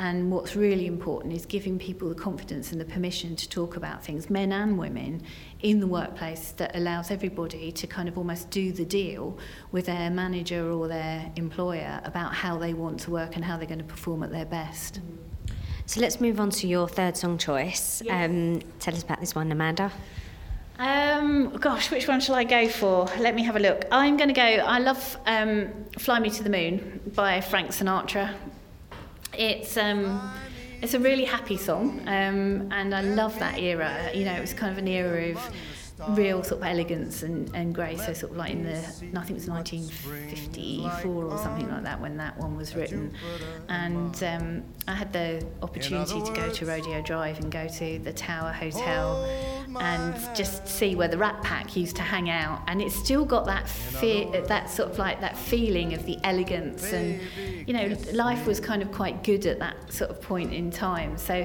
And 0.00 0.30
what's 0.30 0.54
really 0.54 0.86
important 0.86 1.32
is 1.32 1.44
giving 1.44 1.76
people 1.76 2.08
the 2.08 2.14
confidence 2.14 2.70
and 2.70 2.80
the 2.80 2.84
permission 2.84 3.34
to 3.34 3.48
talk 3.48 3.76
about 3.76 4.04
things, 4.04 4.30
men 4.30 4.52
and 4.52 4.78
women, 4.78 5.22
in 5.60 5.80
the 5.80 5.88
workplace 5.88 6.52
that 6.52 6.76
allows 6.76 7.10
everybody 7.10 7.72
to 7.72 7.86
kind 7.88 8.08
of 8.08 8.16
almost 8.16 8.48
do 8.50 8.70
the 8.70 8.84
deal 8.84 9.36
with 9.72 9.86
their 9.86 10.08
manager 10.08 10.70
or 10.70 10.86
their 10.86 11.32
employer 11.34 12.00
about 12.04 12.32
how 12.32 12.56
they 12.56 12.74
want 12.74 13.00
to 13.00 13.10
work 13.10 13.34
and 13.34 13.44
how 13.44 13.56
they're 13.56 13.66
going 13.66 13.78
to 13.80 13.84
perform 13.84 14.22
at 14.22 14.30
their 14.30 14.46
best. 14.46 15.00
So 15.86 16.00
let's 16.00 16.20
move 16.20 16.38
on 16.38 16.50
to 16.50 16.68
your 16.68 16.86
third 16.86 17.16
song 17.16 17.36
choice. 17.36 18.00
Yes. 18.04 18.30
Um, 18.30 18.60
tell 18.78 18.94
us 18.94 19.02
about 19.02 19.18
this 19.18 19.34
one, 19.34 19.50
Amanda. 19.50 19.90
Um, 20.78 21.56
gosh, 21.56 21.90
which 21.90 22.06
one 22.06 22.20
shall 22.20 22.36
I 22.36 22.44
go 22.44 22.68
for? 22.68 23.06
Let 23.18 23.34
me 23.34 23.42
have 23.42 23.56
a 23.56 23.58
look. 23.58 23.84
I'm 23.90 24.16
going 24.16 24.28
to 24.28 24.34
go. 24.34 24.42
I 24.42 24.78
love 24.78 25.18
um, 25.26 25.70
"Fly 25.98 26.20
Me 26.20 26.30
to 26.30 26.42
the 26.42 26.50
Moon" 26.50 27.00
by 27.14 27.40
Frank 27.40 27.70
Sinatra. 27.70 28.34
It's 29.36 29.76
um, 29.76 30.30
it's 30.80 30.94
a 30.94 31.00
really 31.00 31.24
happy 31.24 31.56
song, 31.56 32.00
um, 32.06 32.70
and 32.70 32.94
I 32.94 33.00
love 33.00 33.36
that 33.40 33.58
era. 33.58 34.10
You 34.14 34.24
know, 34.24 34.34
it 34.34 34.40
was 34.40 34.54
kind 34.54 34.70
of 34.70 34.78
an 34.78 34.86
era 34.86 35.32
of 35.32 36.16
real 36.16 36.42
sort 36.42 36.60
of 36.60 36.66
elegance 36.68 37.22
and, 37.22 37.50
and 37.54 37.74
grace. 37.74 38.04
So 38.06 38.12
sort 38.12 38.32
of 38.32 38.38
like 38.38 38.52
in 38.52 38.62
the, 38.62 38.78
I 38.78 38.80
think 38.80 39.30
it 39.30 39.34
was 39.34 39.48
1954 39.48 41.24
or 41.24 41.38
something 41.38 41.68
like 41.68 41.82
that 41.84 42.00
when 42.00 42.16
that 42.18 42.38
one 42.38 42.56
was 42.56 42.76
written. 42.76 43.12
And 43.68 44.22
um, 44.22 44.62
I 44.86 44.94
had 44.94 45.12
the 45.12 45.44
opportunity 45.62 46.22
to 46.22 46.32
go 46.32 46.50
to 46.50 46.66
Rodeo 46.66 47.02
Drive 47.02 47.40
and 47.40 47.50
go 47.50 47.66
to 47.66 47.98
the 47.98 48.12
Tower 48.12 48.52
Hotel 48.52 49.57
and 49.80 50.14
just 50.34 50.66
see 50.66 50.94
where 50.94 51.08
the 51.08 51.18
Rat 51.18 51.42
Pack 51.42 51.76
used 51.76 51.96
to 51.96 52.02
hang 52.02 52.30
out. 52.30 52.62
And 52.66 52.82
it's 52.82 52.94
still 52.94 53.24
got 53.24 53.46
that 53.46 53.68
fear, 53.68 54.42
that 54.42 54.70
sort 54.70 54.90
of 54.90 54.98
like 54.98 55.20
that 55.20 55.36
feeling 55.36 55.94
of 55.94 56.04
the 56.04 56.18
elegance 56.24 56.92
and, 56.92 57.20
you 57.66 57.74
know, 57.74 57.96
life 58.12 58.46
was 58.46 58.60
kind 58.60 58.82
of 58.82 58.92
quite 58.92 59.24
good 59.24 59.46
at 59.46 59.58
that 59.58 59.92
sort 59.92 60.10
of 60.10 60.20
point 60.20 60.52
in 60.52 60.70
time. 60.70 61.16
So 61.18 61.44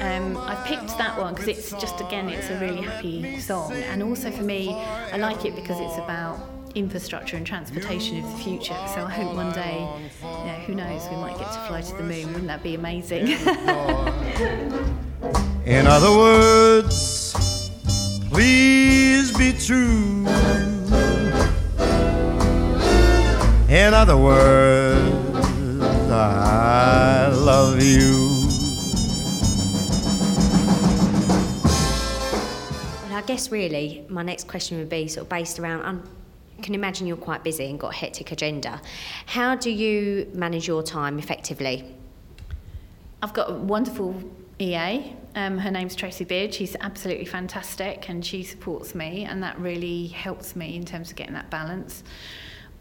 um, 0.00 0.36
I 0.36 0.54
picked 0.66 0.96
that 0.98 1.18
one 1.18 1.34
because 1.34 1.48
it's 1.48 1.70
just 1.72 2.00
again 2.00 2.28
it's 2.28 2.48
a 2.48 2.58
really 2.58 2.80
happy 2.80 3.38
song, 3.38 3.72
and 3.72 4.02
also 4.02 4.30
for 4.30 4.42
me, 4.42 4.74
I 4.74 5.18
like 5.18 5.44
it 5.44 5.54
because 5.54 5.78
it's 5.78 5.98
about 5.98 6.38
infrastructure 6.74 7.36
and 7.36 7.46
transportation 7.46 8.24
of 8.24 8.30
the 8.30 8.38
future. 8.38 8.76
So 8.94 9.04
I 9.04 9.10
hope 9.10 9.34
one 9.34 9.52
day, 9.52 9.86
you 10.22 10.26
know, 10.26 10.62
who 10.66 10.74
knows, 10.74 11.06
we 11.08 11.16
might 11.16 11.38
get 11.38 11.52
to 11.52 11.60
fly 11.66 11.82
to 11.82 11.96
the 11.96 12.02
moon. 12.02 12.28
Wouldn't 12.28 12.46
that 12.46 12.62
be 12.62 12.74
amazing? 12.74 13.28
In 15.66 15.86
other 15.86 16.10
words, 16.10 17.34
please 18.34 19.30
be 19.38 19.52
true. 19.52 20.26
In 23.68 23.94
other 23.94 24.16
words, 24.16 26.10
I 26.10 27.28
love 27.32 27.80
you. 27.80 28.10
Well, 33.04 33.16
I 33.16 33.22
guess 33.24 33.52
really 33.52 34.04
my 34.08 34.24
next 34.24 34.48
question 34.48 34.78
would 34.78 34.90
be 34.90 35.06
sort 35.06 35.26
of 35.26 35.28
based 35.28 35.60
around. 35.60 35.84
Um, 35.84 36.02
I 36.58 36.62
can 36.62 36.74
imagine 36.74 37.06
you're 37.06 37.16
quite 37.16 37.44
busy 37.44 37.70
and 37.70 37.78
got 37.78 37.94
a 37.94 37.96
hectic 37.96 38.32
agenda. 38.32 38.82
How 39.26 39.54
do 39.54 39.70
you 39.70 40.28
manage 40.34 40.66
your 40.66 40.82
time 40.82 41.20
effectively? 41.20 41.94
I've 43.22 43.32
got 43.32 43.50
a 43.50 43.54
wonderful 43.54 44.20
EA. 44.60 45.14
Um, 45.34 45.58
her 45.58 45.70
name's 45.70 45.96
Tracy 45.96 46.24
Beard. 46.24 46.54
She's 46.54 46.76
absolutely 46.80 47.24
fantastic 47.24 48.08
and 48.08 48.24
she 48.24 48.42
supports 48.42 48.94
me, 48.94 49.24
and 49.24 49.42
that 49.42 49.58
really 49.58 50.06
helps 50.08 50.54
me 50.54 50.76
in 50.76 50.84
terms 50.84 51.10
of 51.10 51.16
getting 51.16 51.34
that 51.34 51.50
balance. 51.50 52.04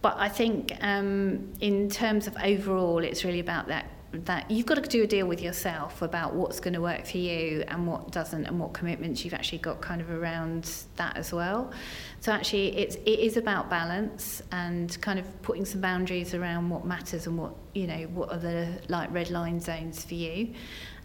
But 0.02 0.18
I 0.18 0.30
think 0.30 0.74
um, 0.82 1.54
in 1.62 1.90
terms 1.90 2.28
of 2.28 2.36
overall, 2.44 3.00
it's 3.00 3.24
really 3.24 3.40
about 3.40 3.68
that 3.68 3.88
that 4.14 4.50
you've 4.52 4.68
got 4.68 4.76
to 4.76 4.82
do 4.82 5.02
a 5.02 5.08
deal 5.08 5.26
with 5.26 5.42
yourself 5.42 6.04
about 6.04 6.36
what's 6.36 6.60
going 6.60 6.76
to 6.76 6.82
work 6.82 7.06
for 7.06 7.18
you 7.18 7.64
and 7.68 7.88
what 7.88 8.12
doesn't 8.12 8.46
and 8.46 8.60
what 8.60 8.72
commitments 8.72 9.26
you've 9.26 9.34
actually 9.34 9.58
got 9.58 9.82
kind 9.82 10.02
of 10.02 10.12
around 10.12 10.70
that 10.98 11.18
as 11.18 11.34
well 11.34 11.72
so 12.20 12.32
actually 12.32 12.78
it's 12.78 12.96
it 12.98 13.20
is 13.20 13.38
about 13.38 13.72
balance 13.72 14.44
and 14.52 15.02
kind 15.02 15.18
of 15.18 15.42
putting 15.42 15.66
some 15.66 15.82
boundaries 15.82 16.36
around 16.36 16.70
what 16.70 16.86
matters 16.86 17.26
and 17.26 17.36
what 17.36 17.56
you 17.74 17.88
know 17.88 18.04
what 18.14 18.32
are 18.32 18.38
the 18.38 18.68
like 18.88 19.12
red 19.12 19.32
line 19.32 19.60
zones 19.60 20.06
for 20.06 20.14
you 20.14 20.54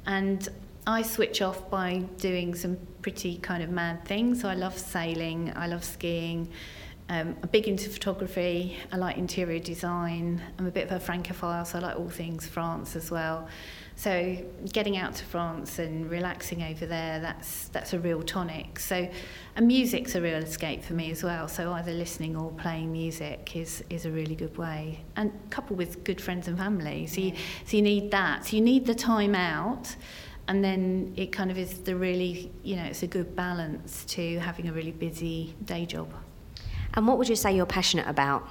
and 0.09 0.49
I 0.87 1.03
switch 1.03 1.43
off 1.43 1.71
by 1.71 1.99
doing 2.17 2.55
some 2.55 2.79
pretty 3.03 3.37
kind 3.37 3.63
of 3.63 3.69
mad 3.69 4.07
things. 4.07 4.41
So 4.41 4.49
I 4.49 4.55
love 4.55 4.77
sailing, 4.77 5.53
I 5.55 5.67
love 5.67 5.85
skiing. 5.85 6.49
Um, 7.11 7.37
I'm 7.43 7.49
big 7.51 7.69
into 7.69 7.89
photography. 7.91 8.77
I 8.91 8.97
like 8.97 9.19
interior 9.19 9.59
design. 9.59 10.43
I'm 10.59 10.67
a 10.67 10.71
bit 10.71 10.91
of 10.91 10.93
a 10.93 11.01
francophile, 11.01 11.65
so 11.67 11.79
I 11.79 11.83
like 11.83 11.97
all 11.99 12.09
things 12.09 12.47
France 12.47 12.97
as 12.97 13.11
well. 13.11 13.49
So 13.99 14.37
getting 14.73 14.97
out 14.97 15.17
to 15.17 15.25
France 15.25 15.81
and 15.81 16.09
relaxing 16.09 16.63
over 16.63 16.87
there, 16.87 17.19
that's 17.19 17.67
that's 17.71 17.95
a 17.95 17.99
real 17.99 18.23
tonic. 18.23 18.79
So, 18.79 19.09
and 19.57 19.67
music's 19.67 20.15
a 20.15 20.21
real 20.21 20.37
escape 20.37 20.85
for 20.85 20.93
me 20.93 21.11
as 21.11 21.25
well. 21.25 21.49
So 21.49 21.73
either 21.73 21.91
listening 21.91 22.37
or 22.37 22.53
playing 22.53 22.93
music 22.93 23.57
is 23.57 23.83
is 23.91 24.07
a 24.07 24.11
really 24.13 24.37
good 24.37 24.57
way, 24.57 25.01
and 25.17 25.33
coupled 25.51 25.79
with 25.79 26.05
good 26.05 26.21
friends 26.21 26.47
and 26.47 26.57
family. 26.57 27.09
So 27.09 27.21
you, 27.21 27.33
so 27.67 27.77
you 27.77 27.83
need 27.83 28.13
that. 28.13 28.47
So 28.47 28.57
you 28.57 28.63
need 28.63 28.87
the 28.87 28.95
time 28.95 29.35
out 29.35 29.97
and 30.47 30.63
then 30.63 31.13
it 31.17 31.33
kind 31.33 31.51
of 31.51 31.59
is 31.59 31.81
the 31.81 31.97
really, 31.97 32.53
you 32.63 32.77
know, 32.77 32.85
it's 32.85 33.03
a 33.03 33.07
good 33.07 33.35
balance 33.35 34.05
to 34.07 34.39
having 34.39 34.69
a 34.69 34.73
really 34.73 34.93
busy 34.93 35.57
day 35.65 35.85
job. 35.85 36.15
And 36.95 37.07
what 37.07 37.19
would 37.19 37.29
you 37.29 37.37
say 37.37 37.55
you're 37.55 37.67
passionate 37.67 38.07
about? 38.07 38.49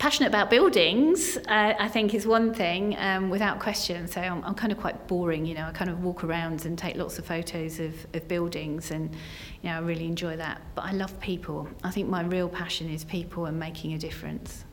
Passionate 0.00 0.28
about 0.28 0.48
buildings, 0.48 1.36
uh, 1.36 1.74
I 1.78 1.86
think, 1.86 2.14
is 2.14 2.26
one 2.26 2.54
thing, 2.54 2.96
um, 2.98 3.28
without 3.28 3.60
question. 3.60 4.08
So 4.08 4.22
I'm, 4.22 4.42
I'm 4.44 4.54
kind 4.54 4.72
of 4.72 4.78
quite 4.78 5.06
boring, 5.06 5.44
you 5.44 5.52
know. 5.52 5.66
I 5.66 5.72
kind 5.72 5.90
of 5.90 6.02
walk 6.02 6.24
around 6.24 6.64
and 6.64 6.78
take 6.78 6.96
lots 6.96 7.18
of 7.18 7.26
photos 7.26 7.78
of, 7.80 7.92
of 8.14 8.26
buildings, 8.26 8.92
and 8.92 9.12
you 9.60 9.68
know, 9.68 9.76
I 9.76 9.78
really 9.80 10.06
enjoy 10.06 10.38
that. 10.38 10.62
But 10.74 10.86
I 10.86 10.92
love 10.92 11.20
people. 11.20 11.68
I 11.84 11.90
think 11.90 12.08
my 12.08 12.22
real 12.22 12.48
passion 12.48 12.88
is 12.88 13.04
people 13.04 13.44
and 13.44 13.60
making 13.60 13.92
a 13.92 13.98
difference. 13.98 14.64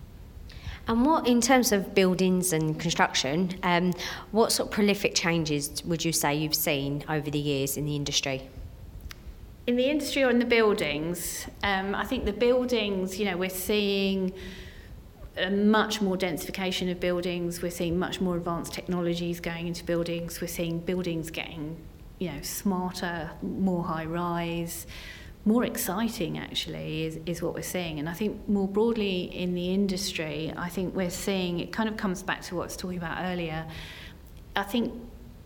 And 0.87 1.05
what, 1.05 1.27
in 1.27 1.41
terms 1.41 1.73
of 1.73 1.93
buildings 1.93 2.53
and 2.53 2.79
construction, 2.79 3.49
um, 3.63 3.91
what 4.31 4.53
sort 4.53 4.69
of 4.69 4.73
prolific 4.73 5.13
changes 5.13 5.83
would 5.83 6.05
you 6.05 6.13
say 6.13 6.35
you've 6.35 6.55
seen 6.55 7.03
over 7.09 7.29
the 7.29 7.37
years 7.37 7.75
in 7.75 7.83
the 7.83 7.97
industry? 7.97 8.49
In 9.67 9.75
the 9.75 9.89
industry 9.89 10.23
or 10.23 10.29
in 10.29 10.39
the 10.39 10.45
buildings, 10.45 11.47
um, 11.63 11.95
I 11.95 12.05
think 12.05 12.23
the 12.23 12.31
buildings, 12.31 13.19
you 13.19 13.25
know, 13.25 13.35
we're 13.35 13.49
seeing 13.49 14.31
much 15.52 16.02
more 16.02 16.17
densification 16.17 16.91
of 16.91 17.00
buildings. 17.00 17.62
We're 17.62 17.71
seeing 17.71 17.97
much 17.97 18.19
more 18.21 18.38
advanced 18.38 18.73
technologies 18.73 19.39
going 19.39 19.67
into 19.67 19.84
buildings. 19.84 20.41
We're 20.41 20.47
seeing 20.47 20.80
buildings 20.80 21.32
getting, 21.32 21.78
you 22.19 22.32
know, 22.32 22.41
smarter, 22.41 23.32
more 23.41 23.84
high 23.84 24.06
rise 24.06 24.88
more 25.47 25.63
exciting 25.63 26.38
actually 26.38 27.06
is, 27.06 27.19
is 27.26 27.41
what 27.41 27.54
we're 27.54 27.62
seeing 27.62 28.00
and 28.00 28.10
I 28.10 28.13
think 28.13 28.50
more 28.50 28.67
broadly 28.67 29.23
in 29.34 29.56
the 29.56 29.73
industry 29.73 30.54
I 30.58 30.67
think 30.67 30.93
we're 30.93 31.10
seeing 31.10 31.62
it 31.62 31.71
kind 31.71 31.88
of 31.88 31.95
comes 31.95 32.21
back 32.21 32.41
to 32.43 32.56
what 32.56 32.63
I 32.63 32.65
was 32.65 32.76
talking 32.76 32.97
about 32.97 33.17
earlier 33.21 33.65
I 34.58 34.63
think 34.63 34.93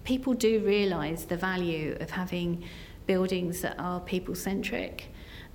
people 0.04 0.34
do 0.34 0.60
realise 0.66 1.26
the 1.26 1.38
value 1.38 1.98
of 2.00 2.10
having 2.10 2.64
buildings 3.06 3.62
that 3.62 3.78
are 3.78 4.00
people 4.00 4.34
centric 4.34 5.11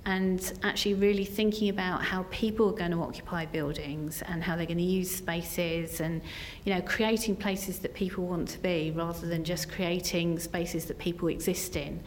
and 0.07 0.53
actually 0.63 0.93
really 0.93 1.25
thinking 1.25 1.67
about 1.67 2.01
how 2.01 2.23
people 2.31 2.69
are 2.69 2.77
going 2.77 2.91
to 2.91 3.01
occupy 3.01 3.45
buildings 3.45 4.23
and 4.27 4.41
how 4.41 4.55
they're 4.55 4.65
going 4.65 4.77
to 4.77 4.83
use 4.83 5.13
spaces 5.13 5.99
and 5.99 6.21
you 6.63 6.73
know 6.73 6.81
creating 6.81 7.35
places 7.35 7.79
that 7.79 7.93
people 7.93 8.25
want 8.25 8.47
to 8.47 8.57
be 8.59 8.89
rather 8.95 9.27
than 9.27 9.43
just 9.43 9.69
creating 9.69 10.39
spaces 10.39 10.85
that 10.85 10.97
people 10.97 11.27
exist 11.27 11.75
in. 11.75 12.01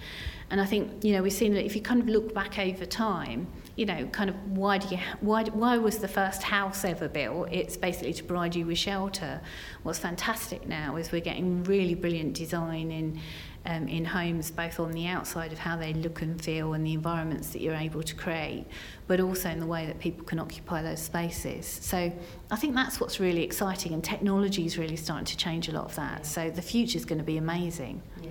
And 0.51 0.63
I 0.63 0.65
think 0.65 1.05
you 1.05 1.13
know 1.13 1.23
we've 1.23 1.31
seen 1.33 1.53
that 1.53 1.67
if 1.67 1.77
you 1.77 1.83
kind 1.83 2.01
of 2.01 2.09
look 2.09 2.33
back 2.35 2.59
over 2.59 2.87
time 2.87 3.47
you 3.77 3.85
know 3.87 4.07
kind 4.07 4.31
of 4.31 4.37
why 4.49 4.79
do 4.79 4.89
you 4.95 5.01
why 5.21 5.45
why 5.45 5.77
was 5.77 5.99
the 5.99 6.09
first 6.09 6.43
house 6.43 6.87
ever 6.87 7.07
built? 7.07 7.49
It's 7.53 7.77
basically 7.77 8.15
to 8.15 8.25
provide 8.25 8.57
you 8.57 8.65
with 8.65 8.79
shelter. 8.79 9.43
What's 9.83 9.99
fantastic 9.99 10.67
now 10.67 10.97
is 10.97 11.13
we're 11.13 11.21
getting 11.21 11.65
really 11.65 11.95
brilliant 11.95 12.33
design 12.33 12.91
in 12.91 13.21
um, 13.67 13.89
in 13.89 14.05
homes, 14.05 14.51
both 14.51 14.81
on 14.81 14.93
the 14.93 15.07
outside 15.07 15.53
of 15.53 15.59
how 15.59 15.77
they 15.77 15.93
look 15.93 16.23
and 16.23 16.43
feel 16.43 16.73
and 16.73 16.87
the 16.87 16.95
environments 16.95 17.51
that 17.51 17.61
you're 17.61 17.75
able 17.75 18.03
to 18.03 18.15
create, 18.15 18.67
but 19.07 19.21
also 19.21 19.51
in 19.51 19.61
the 19.61 19.67
way 19.67 19.87
that 19.87 19.99
people 19.99 20.25
can 20.25 20.39
occupy 20.39 20.83
those 20.83 21.01
spaces. 21.01 21.67
So 21.67 22.13
I 22.51 22.57
think 22.57 22.75
that's 22.75 23.01
what's 23.01 23.21
really 23.21 23.43
exciting, 23.43 23.93
and 23.93 24.03
technology 24.03 24.65
is 24.65 24.79
really 24.79 24.97
starting 24.97 25.27
to 25.27 25.37
change 25.37 25.69
a 25.69 25.73
lot 25.73 25.85
of 25.85 25.95
that. 25.97 26.27
So 26.27 26.51
the 26.51 26.63
future 26.63 26.97
is 26.97 27.05
going 27.05 27.19
to 27.19 27.25
be 27.25 27.37
amazing. 27.37 28.03
Yeah, 28.23 28.31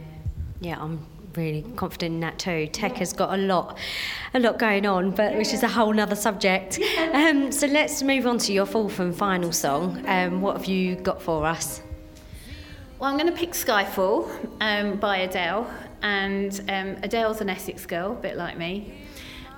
yeah 0.61 0.81
I'm 0.81 1.05
really 1.35 1.63
confident 1.75 2.15
in 2.15 2.19
that 2.21 2.39
too. 2.39 2.67
Tech 2.67 2.93
has 2.97 3.13
got 3.13 3.33
a 3.33 3.37
lot, 3.37 3.77
a 4.33 4.39
lot 4.39 4.57
going 4.57 4.85
on, 4.85 5.11
but 5.11 5.35
which 5.35 5.53
is 5.53 5.61
a 5.61 5.67
whole 5.67 5.99
other 5.99 6.15
subject. 6.15 6.79
Um, 7.13 7.51
so 7.51 7.67
let's 7.67 8.01
move 8.01 8.25
on 8.25 8.39
to 8.39 8.53
your 8.53 8.65
fourth 8.65 8.99
and 8.99 9.15
final 9.15 9.51
song. 9.51 10.03
Um, 10.07 10.41
what 10.41 10.57
have 10.57 10.65
you 10.65 10.95
got 10.95 11.21
for 11.21 11.45
us? 11.45 11.83
Well, 12.99 13.09
I'm 13.09 13.17
going 13.17 13.31
to 13.31 13.39
pick 13.39 13.51
Skyfall 13.51 14.29
um, 14.59 14.97
by 14.97 15.19
Adele. 15.19 15.73
And 16.01 16.59
um, 16.67 16.97
Adele's 17.01 17.39
an 17.39 17.49
Essex 17.49 17.85
girl, 17.85 18.11
a 18.11 18.15
bit 18.15 18.35
like 18.35 18.57
me. 18.57 18.93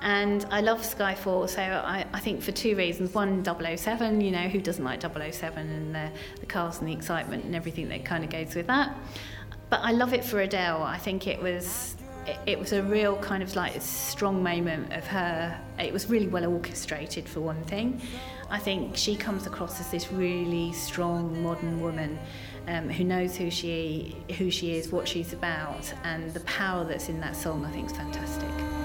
And 0.00 0.46
I 0.52 0.60
love 0.60 0.82
Skyfall, 0.82 1.48
so 1.48 1.60
I, 1.60 2.06
I 2.12 2.20
think 2.20 2.40
for 2.40 2.52
two 2.52 2.76
reasons. 2.76 3.14
One, 3.14 3.44
007, 3.44 4.20
you 4.20 4.30
know, 4.30 4.48
who 4.48 4.60
doesn't 4.60 4.84
like 4.84 5.02
007 5.02 5.58
and 5.58 5.92
the, 5.92 6.10
the 6.38 6.46
cars 6.46 6.78
and 6.78 6.86
the 6.86 6.92
excitement 6.92 7.44
and 7.44 7.56
everything 7.56 7.88
that 7.88 8.04
kind 8.04 8.22
of 8.22 8.30
goes 8.30 8.54
with 8.54 8.68
that. 8.68 8.96
But 9.70 9.80
I 9.82 9.90
love 9.90 10.14
it 10.14 10.24
for 10.24 10.40
Adele. 10.40 10.80
I 10.80 10.98
think 10.98 11.26
it 11.26 11.42
was 11.42 11.96
it, 12.46 12.56
was 12.56 12.72
a 12.72 12.82
real 12.84 13.16
kind 13.16 13.42
of 13.42 13.56
like 13.56 13.80
strong 13.82 14.40
moment 14.40 14.92
of 14.92 15.04
her. 15.08 15.58
It 15.80 15.92
was 15.92 16.08
really 16.08 16.28
well 16.28 16.46
orchestrated 16.46 17.28
for 17.28 17.40
one 17.40 17.64
thing. 17.64 18.00
I 18.50 18.58
think 18.58 18.96
she 18.96 19.16
comes 19.16 19.46
across 19.46 19.80
as 19.80 19.90
this 19.90 20.12
really 20.12 20.72
strong 20.72 21.42
modern 21.42 21.80
woman 21.80 22.18
um, 22.68 22.88
who 22.88 23.04
knows 23.04 23.36
who 23.36 23.50
she 23.50 24.16
who 24.38 24.50
she 24.50 24.76
is, 24.76 24.90
what 24.90 25.08
she's 25.08 25.32
about, 25.32 25.92
and 26.04 26.32
the 26.32 26.40
power 26.40 26.84
that's 26.84 27.08
in 27.08 27.20
that 27.20 27.36
song. 27.36 27.64
I 27.64 27.70
think 27.70 27.90
is 27.90 27.96
fantastic. 27.96 28.81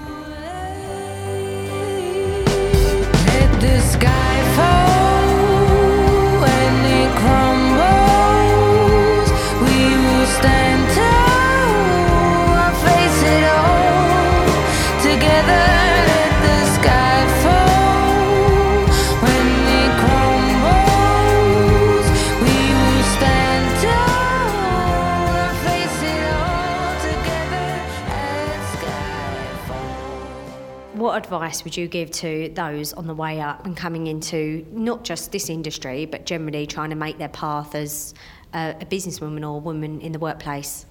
Advice 31.28 31.62
would 31.64 31.76
you 31.76 31.86
give 31.88 32.10
to 32.10 32.50
those 32.54 32.92
on 32.94 33.06
the 33.06 33.14
way 33.14 33.40
up 33.40 33.66
and 33.66 33.76
coming 33.76 34.06
into 34.06 34.66
not 34.72 35.04
just 35.04 35.30
this 35.30 35.50
industry, 35.50 36.06
but 36.06 36.24
generally 36.24 36.66
trying 36.66 36.90
to 36.90 36.96
make 36.96 37.18
their 37.18 37.28
path 37.28 37.74
as 37.74 38.14
a, 38.54 38.74
a 38.80 38.86
businesswoman 38.86 39.40
or 39.40 39.56
a 39.56 39.58
woman 39.58 40.00
in 40.00 40.12
the 40.12 40.18
workplace? 40.18 40.86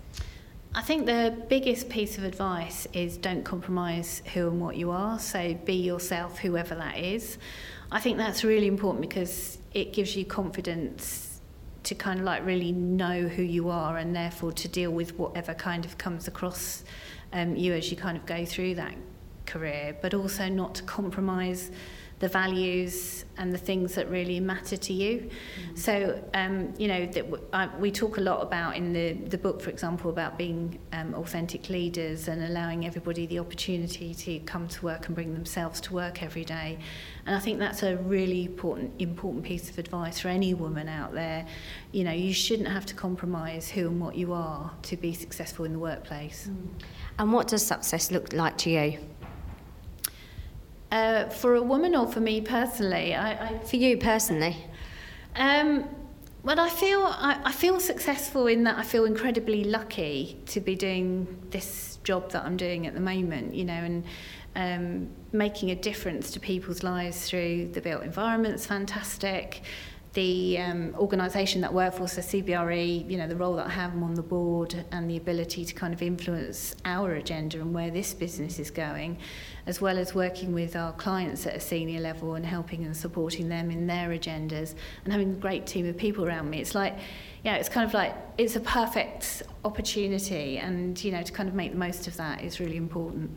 I 0.76 0.82
think 0.84 1.08
the 1.08 1.36
biggest 1.50 1.90
piece 1.90 2.20
of 2.20 2.24
advice 2.24 2.88
is 2.94 3.18
don't 3.18 3.44
compromise 3.44 4.22
who 4.34 4.48
and 4.48 4.62
what 4.62 4.76
you 4.76 4.92
are. 4.92 5.18
So 5.18 5.56
be 5.66 5.74
yourself, 5.74 6.38
whoever 6.38 6.76
that 6.76 7.00
is. 7.00 7.40
I 7.92 8.00
think 8.00 8.18
that's 8.18 8.44
really 8.44 8.68
important 8.68 9.02
because 9.02 9.58
it 9.74 9.92
gives 9.92 10.16
you 10.16 10.24
confidence 10.24 11.42
to 11.84 11.96
kind 11.96 12.20
of 12.20 12.26
like 12.26 12.46
really 12.46 12.74
know 12.74 13.24
who 13.28 13.42
you 13.42 13.70
are 13.70 13.98
and 13.98 14.16
therefore 14.16 14.52
to 14.52 14.68
deal 14.68 14.92
with 14.92 15.18
whatever 15.18 15.56
kind 15.56 15.84
of 15.84 15.98
comes 15.98 16.28
across 16.28 16.84
um, 17.34 17.56
you 17.56 17.74
as 17.74 17.90
you 17.90 17.98
kind 17.98 18.18
of 18.18 18.26
go 18.26 18.46
through 18.46 18.76
that 18.76 18.94
career, 19.48 19.96
but 20.02 20.14
also 20.14 20.48
not 20.48 20.76
to 20.76 20.84
compromise 20.84 21.72
the 22.20 22.28
values 22.28 23.26
and 23.38 23.54
the 23.54 23.58
things 23.60 23.94
that 23.94 24.10
really 24.10 24.40
matter 24.40 24.76
to 24.76 24.92
you. 24.92 25.30
Mm. 25.30 25.78
So, 25.78 26.24
um, 26.34 26.74
you 26.78 26.88
know, 26.88 27.06
that 27.06 27.30
w- 27.30 27.44
I, 27.54 27.70
we 27.78 27.92
talk 27.92 28.18
a 28.18 28.22
lot 28.22 28.42
about 28.42 28.76
in 28.76 28.92
the, 28.92 29.14
the 29.14 29.38
book, 29.38 29.62
for 29.62 29.70
example, 29.70 30.10
about 30.10 30.36
being 30.36 30.80
um, 30.94 31.14
authentic 31.14 31.70
leaders 31.70 32.28
and 32.28 32.44
allowing 32.44 32.88
everybody 32.88 33.28
the 33.28 33.38
opportunity 33.38 34.16
to 34.16 34.40
come 34.40 34.68
to 34.68 34.84
work 34.84 35.06
and 35.06 35.14
bring 35.14 35.34
themselves 35.36 35.80
to 35.82 35.94
work 35.94 36.24
every 36.24 36.44
day. 36.44 36.80
And 37.28 37.36
I 37.36 37.40
think 37.40 37.60
that's 37.60 37.84
a 37.84 37.98
really 37.98 38.46
important, 38.46 39.00
important 39.00 39.44
piece 39.44 39.70
of 39.70 39.78
advice 39.78 40.20
for 40.20 40.30
any 40.30 40.56
woman 40.56 40.90
out 40.90 41.14
there. 41.14 41.46
You 41.92 42.04
know, 42.04 42.14
you 42.14 42.34
shouldn't 42.34 42.70
have 42.70 42.88
to 42.88 42.96
compromise 42.96 43.70
who 43.70 43.90
and 43.90 44.02
what 44.02 44.16
you 44.16 44.34
are 44.34 44.72
to 44.84 44.98
be 44.98 45.14
successful 45.14 45.66
in 45.66 45.74
the 45.74 45.80
workplace. 45.80 46.50
Mm. 46.50 46.84
And 47.20 47.32
what 47.32 47.48
does 47.48 47.64
success 47.64 48.10
look 48.10 48.34
like 48.34 48.58
to 48.60 48.72
you? 48.72 48.98
Uh, 50.92 51.28
for 51.30 51.56
a 51.56 51.62
woman 51.62 51.96
or 51.96 52.08
for 52.08 52.22
me 52.22 52.40
personally? 52.40 53.14
I, 53.14 53.50
I 53.50 53.60
for 53.60 53.76
you 53.76 53.98
personally. 53.98 54.56
Um, 55.36 55.88
well, 56.44 56.62
I 56.62 56.70
feel 56.70 57.02
I, 57.04 57.42
I 57.44 57.52
feel 57.52 57.80
successful 57.80 58.48
in 58.48 58.64
that 58.64 58.78
I 58.78 58.84
feel 58.84 59.04
incredibly 59.04 59.66
lucky 59.66 60.40
to 60.46 60.62
be 60.62 60.76
doing 60.76 61.28
this 61.50 62.00
job 62.06 62.32
that 62.32 62.46
I'm 62.46 62.56
doing 62.56 62.88
at 62.88 62.94
the 62.94 63.02
moment. 63.02 63.54
You 63.54 63.66
know, 63.66 63.74
and 63.74 64.04
um, 64.56 65.10
making 65.34 65.72
a 65.72 65.76
difference 65.76 66.32
to 66.32 66.40
people's 66.40 66.84
lives 66.84 67.30
through 67.30 67.68
the 67.74 67.82
built 67.82 68.04
environment 68.04 68.56
is 68.56 68.66
fantastic 68.66 69.64
the 70.18 70.58
um, 70.58 70.96
organisation 70.98 71.62
that 71.62 71.70
I 71.70 71.74
work 71.74 71.94
for, 71.94 72.08
so 72.08 72.22
CBRE, 72.22 73.08
you 73.08 73.20
know, 73.20 73.28
the 73.28 73.36
role 73.36 73.56
that 73.58 73.68
I 73.68 73.70
have 73.70 73.94
on 74.02 74.16
the 74.16 74.24
board 74.24 74.84
and 74.92 75.08
the 75.08 75.16
ability 75.16 75.64
to 75.64 75.76
kind 75.76 75.94
of 75.94 76.02
influence 76.02 76.76
our 76.86 77.12
agenda 77.12 77.62
and 77.62 77.72
where 77.72 77.92
this 77.92 78.16
business 78.16 78.58
is 78.58 78.72
going, 78.72 79.20
as 79.68 79.82
well 79.82 80.00
as 80.00 80.16
working 80.16 80.54
with 80.54 80.78
our 80.78 80.94
clients 80.94 81.46
at 81.46 81.54
a 81.54 81.60
senior 81.60 82.00
level 82.00 82.36
and 82.36 82.46
helping 82.46 82.86
and 82.86 82.96
supporting 82.96 83.50
them 83.50 83.70
in 83.70 83.86
their 83.86 84.10
agendas 84.10 84.74
and 85.04 85.12
having 85.12 85.32
a 85.32 85.36
great 85.36 85.68
team 85.68 85.86
of 85.88 85.98
people 85.98 86.26
around 86.26 86.50
me. 86.50 86.60
It's 86.60 86.74
like, 86.74 86.98
yeah, 87.44 87.56
it's 87.56 87.68
kind 87.68 87.86
of 87.86 87.94
like, 87.94 88.16
it's 88.38 88.56
a 88.56 88.62
perfect 88.62 89.44
opportunity 89.66 90.58
and, 90.58 91.02
you 91.04 91.12
know, 91.12 91.22
to 91.22 91.32
kind 91.34 91.50
of 91.50 91.54
make 91.54 91.74
the 91.74 91.78
most 91.78 92.08
of 92.08 92.16
that 92.16 92.42
is 92.42 92.62
really 92.62 92.78
important. 92.78 93.30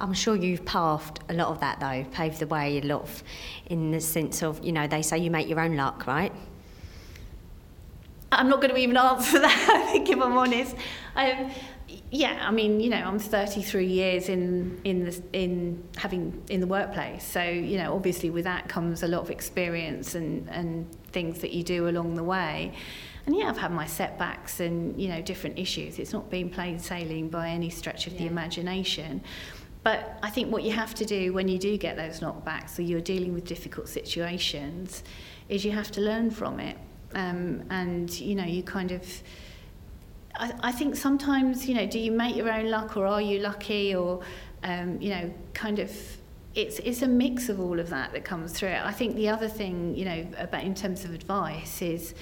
I'm 0.00 0.14
sure 0.14 0.34
you've 0.34 0.64
pathed 0.64 1.20
a 1.28 1.34
lot 1.34 1.48
of 1.48 1.60
that 1.60 1.78
though, 1.78 2.04
paved 2.10 2.40
the 2.40 2.46
way 2.46 2.78
a 2.78 2.82
lot 2.82 3.02
of, 3.02 3.22
in 3.66 3.90
the 3.90 4.00
sense 4.00 4.42
of, 4.42 4.64
you 4.64 4.72
know, 4.72 4.86
they 4.86 5.02
say 5.02 5.18
you 5.18 5.30
make 5.30 5.46
your 5.46 5.60
own 5.60 5.76
luck, 5.76 6.06
right? 6.06 6.32
I'm 8.32 8.48
not 8.48 8.62
going 8.62 8.74
to 8.74 8.80
even 8.80 8.96
answer 8.96 9.38
that, 9.40 9.70
I 9.70 9.92
think, 9.92 10.08
if 10.08 10.20
I'm 10.20 10.36
honest. 10.36 10.74
Um, 11.14 11.50
yeah, 12.10 12.44
I 12.46 12.52
mean, 12.52 12.80
you 12.80 12.88
know, 12.88 12.98
I'm 12.98 13.18
33 13.18 13.86
years 13.86 14.28
in 14.28 14.80
in 14.84 15.04
the, 15.04 15.22
in 15.32 15.82
having 15.96 16.42
in 16.48 16.60
the 16.60 16.66
workplace, 16.66 17.24
so 17.26 17.42
you 17.42 17.78
know, 17.78 17.94
obviously 17.94 18.30
with 18.30 18.44
that 18.44 18.68
comes 18.68 19.02
a 19.02 19.08
lot 19.08 19.22
of 19.22 19.30
experience 19.30 20.14
and 20.14 20.48
and 20.50 20.86
things 21.12 21.40
that 21.40 21.52
you 21.52 21.62
do 21.62 21.88
along 21.88 22.14
the 22.14 22.22
way. 22.22 22.72
And 23.26 23.36
yeah, 23.36 23.48
I've 23.48 23.58
had 23.58 23.72
my 23.72 23.86
setbacks 23.86 24.60
and 24.60 25.00
you 25.00 25.08
know 25.08 25.20
different 25.20 25.58
issues. 25.58 25.98
It's 25.98 26.12
not 26.12 26.30
been 26.30 26.48
plain 26.48 26.78
sailing 26.78 27.28
by 27.28 27.48
any 27.48 27.70
stretch 27.70 28.06
of 28.06 28.12
yeah. 28.12 28.20
the 28.20 28.26
imagination. 28.26 29.22
But 29.82 30.18
I 30.22 30.30
think 30.30 30.52
what 30.52 30.64
you 30.64 30.72
have 30.72 30.94
to 30.96 31.04
do 31.04 31.32
when 31.32 31.46
you 31.46 31.58
do 31.58 31.76
get 31.76 31.96
those 31.96 32.18
knockbacks 32.18 32.76
or 32.78 32.82
you're 32.82 33.00
dealing 33.00 33.32
with 33.32 33.44
difficult 33.44 33.88
situations 33.88 35.04
is 35.48 35.64
you 35.64 35.70
have 35.70 35.92
to 35.92 36.00
learn 36.00 36.32
from 36.32 36.58
it. 36.58 36.76
Um, 37.14 37.62
and, 37.70 38.10
you 38.18 38.34
know, 38.34 38.44
you 38.44 38.62
kind 38.62 38.90
of. 38.90 39.04
I, 40.38 40.72
think 40.72 40.96
sometimes, 40.96 41.68
you 41.68 41.74
know, 41.74 41.86
do 41.86 41.98
you 41.98 42.12
make 42.12 42.36
your 42.36 42.50
own 42.50 42.70
luck 42.70 42.96
or 42.96 43.06
are 43.06 43.20
you 43.20 43.40
lucky 43.40 43.94
or, 43.94 44.22
um, 44.62 45.00
you 45.00 45.10
know, 45.10 45.32
kind 45.54 45.78
of 45.78 45.90
it's 46.56 46.78
it's 46.80 47.02
a 47.02 47.06
mix 47.06 47.48
of 47.48 47.60
all 47.60 47.78
of 47.78 47.90
that 47.90 48.12
that 48.12 48.24
comes 48.24 48.52
through. 48.52 48.74
I 48.82 48.90
think 48.90 49.14
the 49.14 49.28
other 49.28 49.46
thing, 49.46 49.94
you 49.94 50.06
know, 50.06 50.26
about 50.38 50.64
in 50.64 50.74
terms 50.74 51.04
of 51.04 51.12
advice 51.12 51.82
is 51.82 52.14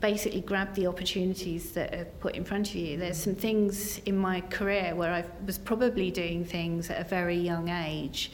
basically 0.00 0.42
grab 0.42 0.74
the 0.74 0.86
opportunities 0.86 1.72
that 1.72 1.94
are 1.94 2.04
put 2.20 2.34
in 2.34 2.44
front 2.44 2.68
of 2.68 2.76
you. 2.76 2.98
There's 2.98 3.18
some 3.18 3.34
things 3.34 3.98
in 4.04 4.16
my 4.16 4.42
career 4.42 4.94
where 4.94 5.12
I 5.12 5.24
was 5.46 5.58
probably 5.58 6.10
doing 6.10 6.44
things 6.44 6.90
at 6.90 7.00
a 7.00 7.04
very 7.04 7.36
young 7.36 7.70
age, 7.70 8.30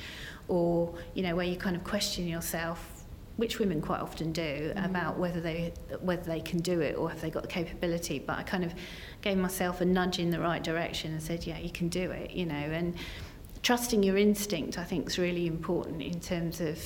or 0.49 0.93
you 1.15 1.23
know 1.23 1.37
where 1.37 1.47
you 1.47 1.57
kind 1.57 1.77
of 1.77 1.85
question 1.85 2.27
yourself, 2.27 2.98
which 3.39 3.61
women 3.61 3.81
quite 3.81 4.01
often 4.01 4.33
do, 4.33 4.73
mm. 4.75 4.85
about 4.85 5.17
whether 5.17 5.41
they 5.41 5.73
whether 6.01 6.25
they 6.25 6.41
can 6.41 6.59
do 6.59 6.81
it 6.81 6.97
or 6.97 7.09
have 7.09 7.21
they 7.21 7.31
got 7.31 7.43
the 7.43 7.49
capability. 7.49 8.19
But 8.19 8.37
I 8.37 8.43
kind 8.43 8.65
of 8.65 8.75
gave 9.23 9.39
myself 9.39 9.81
a 9.81 9.85
nudge 9.85 10.19
in 10.19 10.31
the 10.31 10.41
right 10.41 10.63
direction 10.63 11.13
and 11.13 11.23
said, 11.23 11.47
yeah, 11.47 11.59
you 11.59 11.71
can 11.71 11.89
do 11.89 12.11
it, 12.11 12.33
you 12.33 12.45
know, 12.45 12.55
and 12.55 12.95
trusting 13.63 14.03
your 14.03 14.17
instinct 14.17 14.79
I 14.79 14.85
think 14.85 15.09
is 15.09 15.19
really 15.19 15.47
important 15.47 16.03
in 16.03 16.21
terms 16.21 16.61
of 16.61 16.79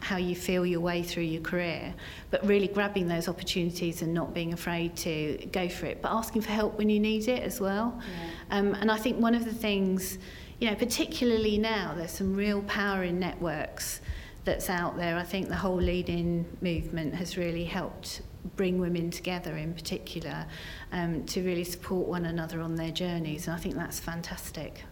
how 0.00 0.16
you 0.16 0.36
feel 0.36 0.64
your 0.64 0.80
way 0.80 1.02
through 1.02 1.24
your 1.24 1.42
career, 1.42 1.92
but 2.30 2.46
really 2.46 2.68
grabbing 2.68 3.08
those 3.08 3.26
opportunities 3.28 4.02
and 4.02 4.14
not 4.14 4.32
being 4.32 4.52
afraid 4.52 4.94
to 4.96 5.44
go 5.50 5.68
for 5.68 5.86
it, 5.86 6.00
but 6.02 6.12
asking 6.12 6.42
for 6.42 6.52
help 6.52 6.78
when 6.78 6.88
you 6.88 7.00
need 7.00 7.26
it 7.26 7.42
as 7.42 7.60
well. 7.60 8.00
Yeah. 8.48 8.58
Um, 8.58 8.74
and 8.74 8.92
I 8.92 8.96
think 8.96 9.18
one 9.18 9.34
of 9.34 9.44
the 9.44 9.54
things, 9.54 10.18
you 10.60 10.70
know, 10.70 10.76
particularly 10.76 11.58
now, 11.58 11.94
there's 11.96 12.12
some 12.12 12.36
real 12.36 12.62
power 12.62 13.02
in 13.02 13.18
networks 13.18 14.00
that's 14.46 14.70
out 14.70 14.96
there. 14.96 15.18
I 15.18 15.24
think 15.24 15.48
the 15.48 15.56
whole 15.56 15.76
Lean 15.76 16.06
In 16.06 16.46
movement 16.62 17.14
has 17.16 17.36
really 17.36 17.64
helped 17.64 18.22
bring 18.54 18.78
women 18.78 19.10
together 19.10 19.56
in 19.56 19.74
particular 19.74 20.46
um, 20.92 21.26
to 21.26 21.42
really 21.42 21.64
support 21.64 22.06
one 22.06 22.24
another 22.24 22.60
on 22.60 22.76
their 22.76 22.92
journeys, 22.92 23.46
and 23.46 23.56
I 23.56 23.58
think 23.58 23.74
that's 23.74 24.00
fantastic. 24.00 24.84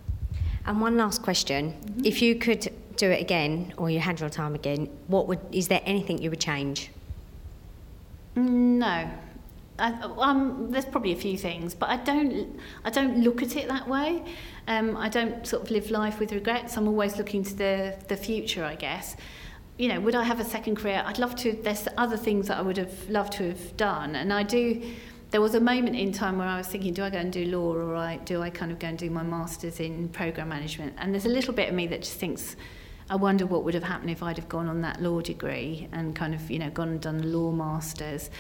And 0.67 0.81
one 0.81 0.97
last 0.97 1.23
question. 1.23 1.73
Mm-hmm. 1.73 2.05
If 2.05 2.21
you 2.21 2.35
could 2.35 2.69
do 2.97 3.11
it 3.11 3.21
again, 3.21 3.73
or 3.77 3.89
you 3.91 4.01
had 4.01 4.21
your 4.21 4.29
time 4.29 4.55
again, 4.55 4.91
what 5.07 5.29
would 5.29 5.41
is 5.53 5.69
there 5.69 5.83
anything 5.85 6.21
you 6.21 6.31
would 6.31 6.41
change? 6.41 6.91
No. 8.37 9.09
I, 9.77 9.93
um, 10.19 10.71
there's 10.71 10.85
probably 10.85 11.13
a 11.13 11.17
few 11.17 11.37
things, 11.37 11.75
but 11.75 11.89
I 11.89 11.97
don't. 11.97 12.61
I 12.85 12.91
don't 12.91 13.19
look 13.25 13.43
at 13.43 13.57
it 13.57 13.67
that 13.67 13.89
way. 13.89 14.23
Um, 14.69 14.97
I 14.97 15.09
don't 15.09 15.45
sort 15.45 15.65
of 15.65 15.71
live 15.73 15.91
life 15.91 16.21
with 16.21 16.31
regrets. 16.31 16.77
I'm 16.77 16.87
always 16.87 17.17
looking 17.17 17.43
to 17.43 17.55
the 17.55 17.97
the 18.07 18.17
future, 18.17 18.65
I 18.65 18.77
guess. 18.77 19.17
You 19.77 19.89
know, 19.89 20.01
would 20.01 20.15
I 20.15 20.23
have 20.23 20.39
a 20.39 20.45
second 20.45 20.77
career? 20.77 21.03
I'd 21.05 21.19
love 21.19 21.35
to. 21.37 21.53
There's 21.53 21.89
other 21.97 22.17
things 22.17 22.49
that 22.49 22.59
I 22.59 22.63
would 22.63 22.77
have 22.77 23.09
loved 23.11 23.33
to 23.35 23.49
have 23.49 23.77
done, 23.77 24.15
and 24.15 24.33
I 24.33 24.45
do 24.45 24.83
there 25.35 25.41
was 25.41 25.57
a 25.57 25.61
moment 25.61 25.97
in 25.97 26.13
time 26.13 26.39
where 26.39 26.47
I 26.47 26.59
was 26.59 26.69
thinking, 26.69 26.95
do 26.95 27.03
I 27.03 27.11
go 27.11 27.19
and 27.19 27.33
do 27.33 27.45
law 27.47 27.75
or 27.75 27.97
I, 27.97 28.19
do 28.19 28.41
I 28.41 28.51
kind 28.51 28.71
of 28.71 28.79
go 28.79 28.87
and 28.87 28.97
do 28.97 29.11
my 29.11 29.25
master's 29.25 29.81
in 29.81 30.09
program 30.11 30.49
management? 30.49 30.95
And 30.97 31.13
there's 31.13 31.27
a 31.27 31.29
little 31.29 31.53
bit 31.53 31.69
of 31.69 31.75
me 31.75 31.89
that 31.89 32.03
just 32.03 32.19
thinks, 32.19 32.55
I 33.11 33.17
wonder 33.17 33.45
what 33.45 33.65
would 33.65 33.75
have 33.75 33.83
happened 33.83 34.11
if 34.11 34.23
I'd 34.23 34.37
have 34.37 34.49
gone 34.49 34.69
on 34.69 34.81
that 34.83 35.03
law 35.03 35.21
degree 35.21 35.89
and 35.91 36.15
kind 36.15 36.37
of, 36.37 36.51
you 36.53 36.61
know, 36.61 36.71
gone 36.71 36.89
and 36.89 37.01
done 37.01 37.33
law 37.33 37.51
masters. 37.51 38.31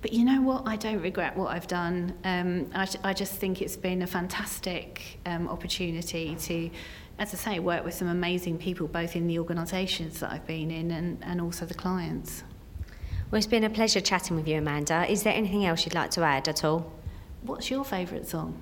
But 0.00 0.12
you 0.12 0.24
know 0.24 0.42
what? 0.42 0.62
I 0.64 0.76
don't 0.76 1.02
regret 1.02 1.36
what 1.36 1.50
I've 1.50 1.66
done. 1.66 2.14
Um, 2.22 2.70
I, 2.72 2.86
I 3.02 3.14
just 3.14 3.34
think 3.34 3.60
it's 3.60 3.76
been 3.76 4.02
a 4.02 4.06
fantastic 4.06 5.18
um, 5.26 5.48
opportunity 5.48 6.36
to, 6.36 6.70
as 7.18 7.32
I 7.32 7.36
say, 7.36 7.58
work 7.60 7.84
with 7.84 7.94
some 7.94 8.08
amazing 8.08 8.58
people, 8.58 8.88
both 8.88 9.14
in 9.14 9.26
the 9.26 9.38
organisations 9.38 10.20
that 10.20 10.32
I've 10.32 10.46
been 10.46 10.70
in 10.70 10.90
and, 10.90 11.22
and 11.22 11.40
also 11.40 11.64
the 11.64 11.74
clients. 11.74 12.42
Well, 13.30 13.38
it's 13.38 13.46
been 13.46 13.64
a 13.64 13.70
pleasure 13.70 14.00
chatting 14.00 14.36
with 14.36 14.48
you, 14.48 14.58
Amanda. 14.58 15.10
Is 15.10 15.22
there 15.22 15.32
anything 15.32 15.64
else 15.64 15.84
you'd 15.84 15.94
like 15.94 16.10
to 16.12 16.22
add 16.22 16.48
at 16.48 16.64
all? 16.64 16.92
What's 17.42 17.70
your 17.70 17.84
favourite 17.84 18.26
song? 18.26 18.60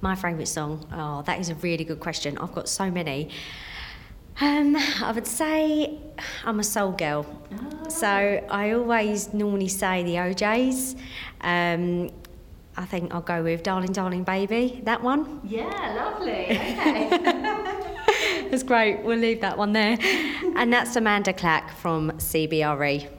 My 0.00 0.14
favourite 0.14 0.48
song? 0.48 0.86
Oh, 0.92 1.22
that 1.22 1.40
is 1.40 1.50
a 1.50 1.54
really 1.56 1.84
good 1.84 2.00
question. 2.00 2.38
I've 2.38 2.54
got 2.54 2.68
so 2.68 2.90
many. 2.90 3.30
Um, 4.40 4.76
I 5.02 5.10
would 5.12 5.26
say 5.26 5.98
I'm 6.44 6.60
a 6.60 6.64
soul 6.64 6.92
girl. 6.92 7.26
Oh. 7.52 7.88
So 7.88 8.06
I 8.06 8.70
always 8.72 9.32
normally 9.34 9.68
say 9.68 10.04
the 10.04 10.20
O'Jays. 10.20 10.94
Um, 11.40 12.10
I 12.78 12.84
think 12.84 13.12
I'll 13.12 13.20
go 13.20 13.42
with 13.42 13.64
Darling, 13.64 13.92
Darling 13.92 14.22
Baby, 14.22 14.80
that 14.84 15.02
one. 15.02 15.40
Yeah, 15.44 15.64
lovely. 15.96 16.46
Okay. 18.38 18.50
that's 18.50 18.62
great. 18.62 19.02
We'll 19.02 19.18
leave 19.18 19.40
that 19.42 19.58
one 19.58 19.72
there. 19.72 19.98
and 20.56 20.72
that's 20.72 20.96
Amanda 20.96 21.32
Clack 21.32 21.76
from 21.76 22.12
CBRE. 22.12 23.17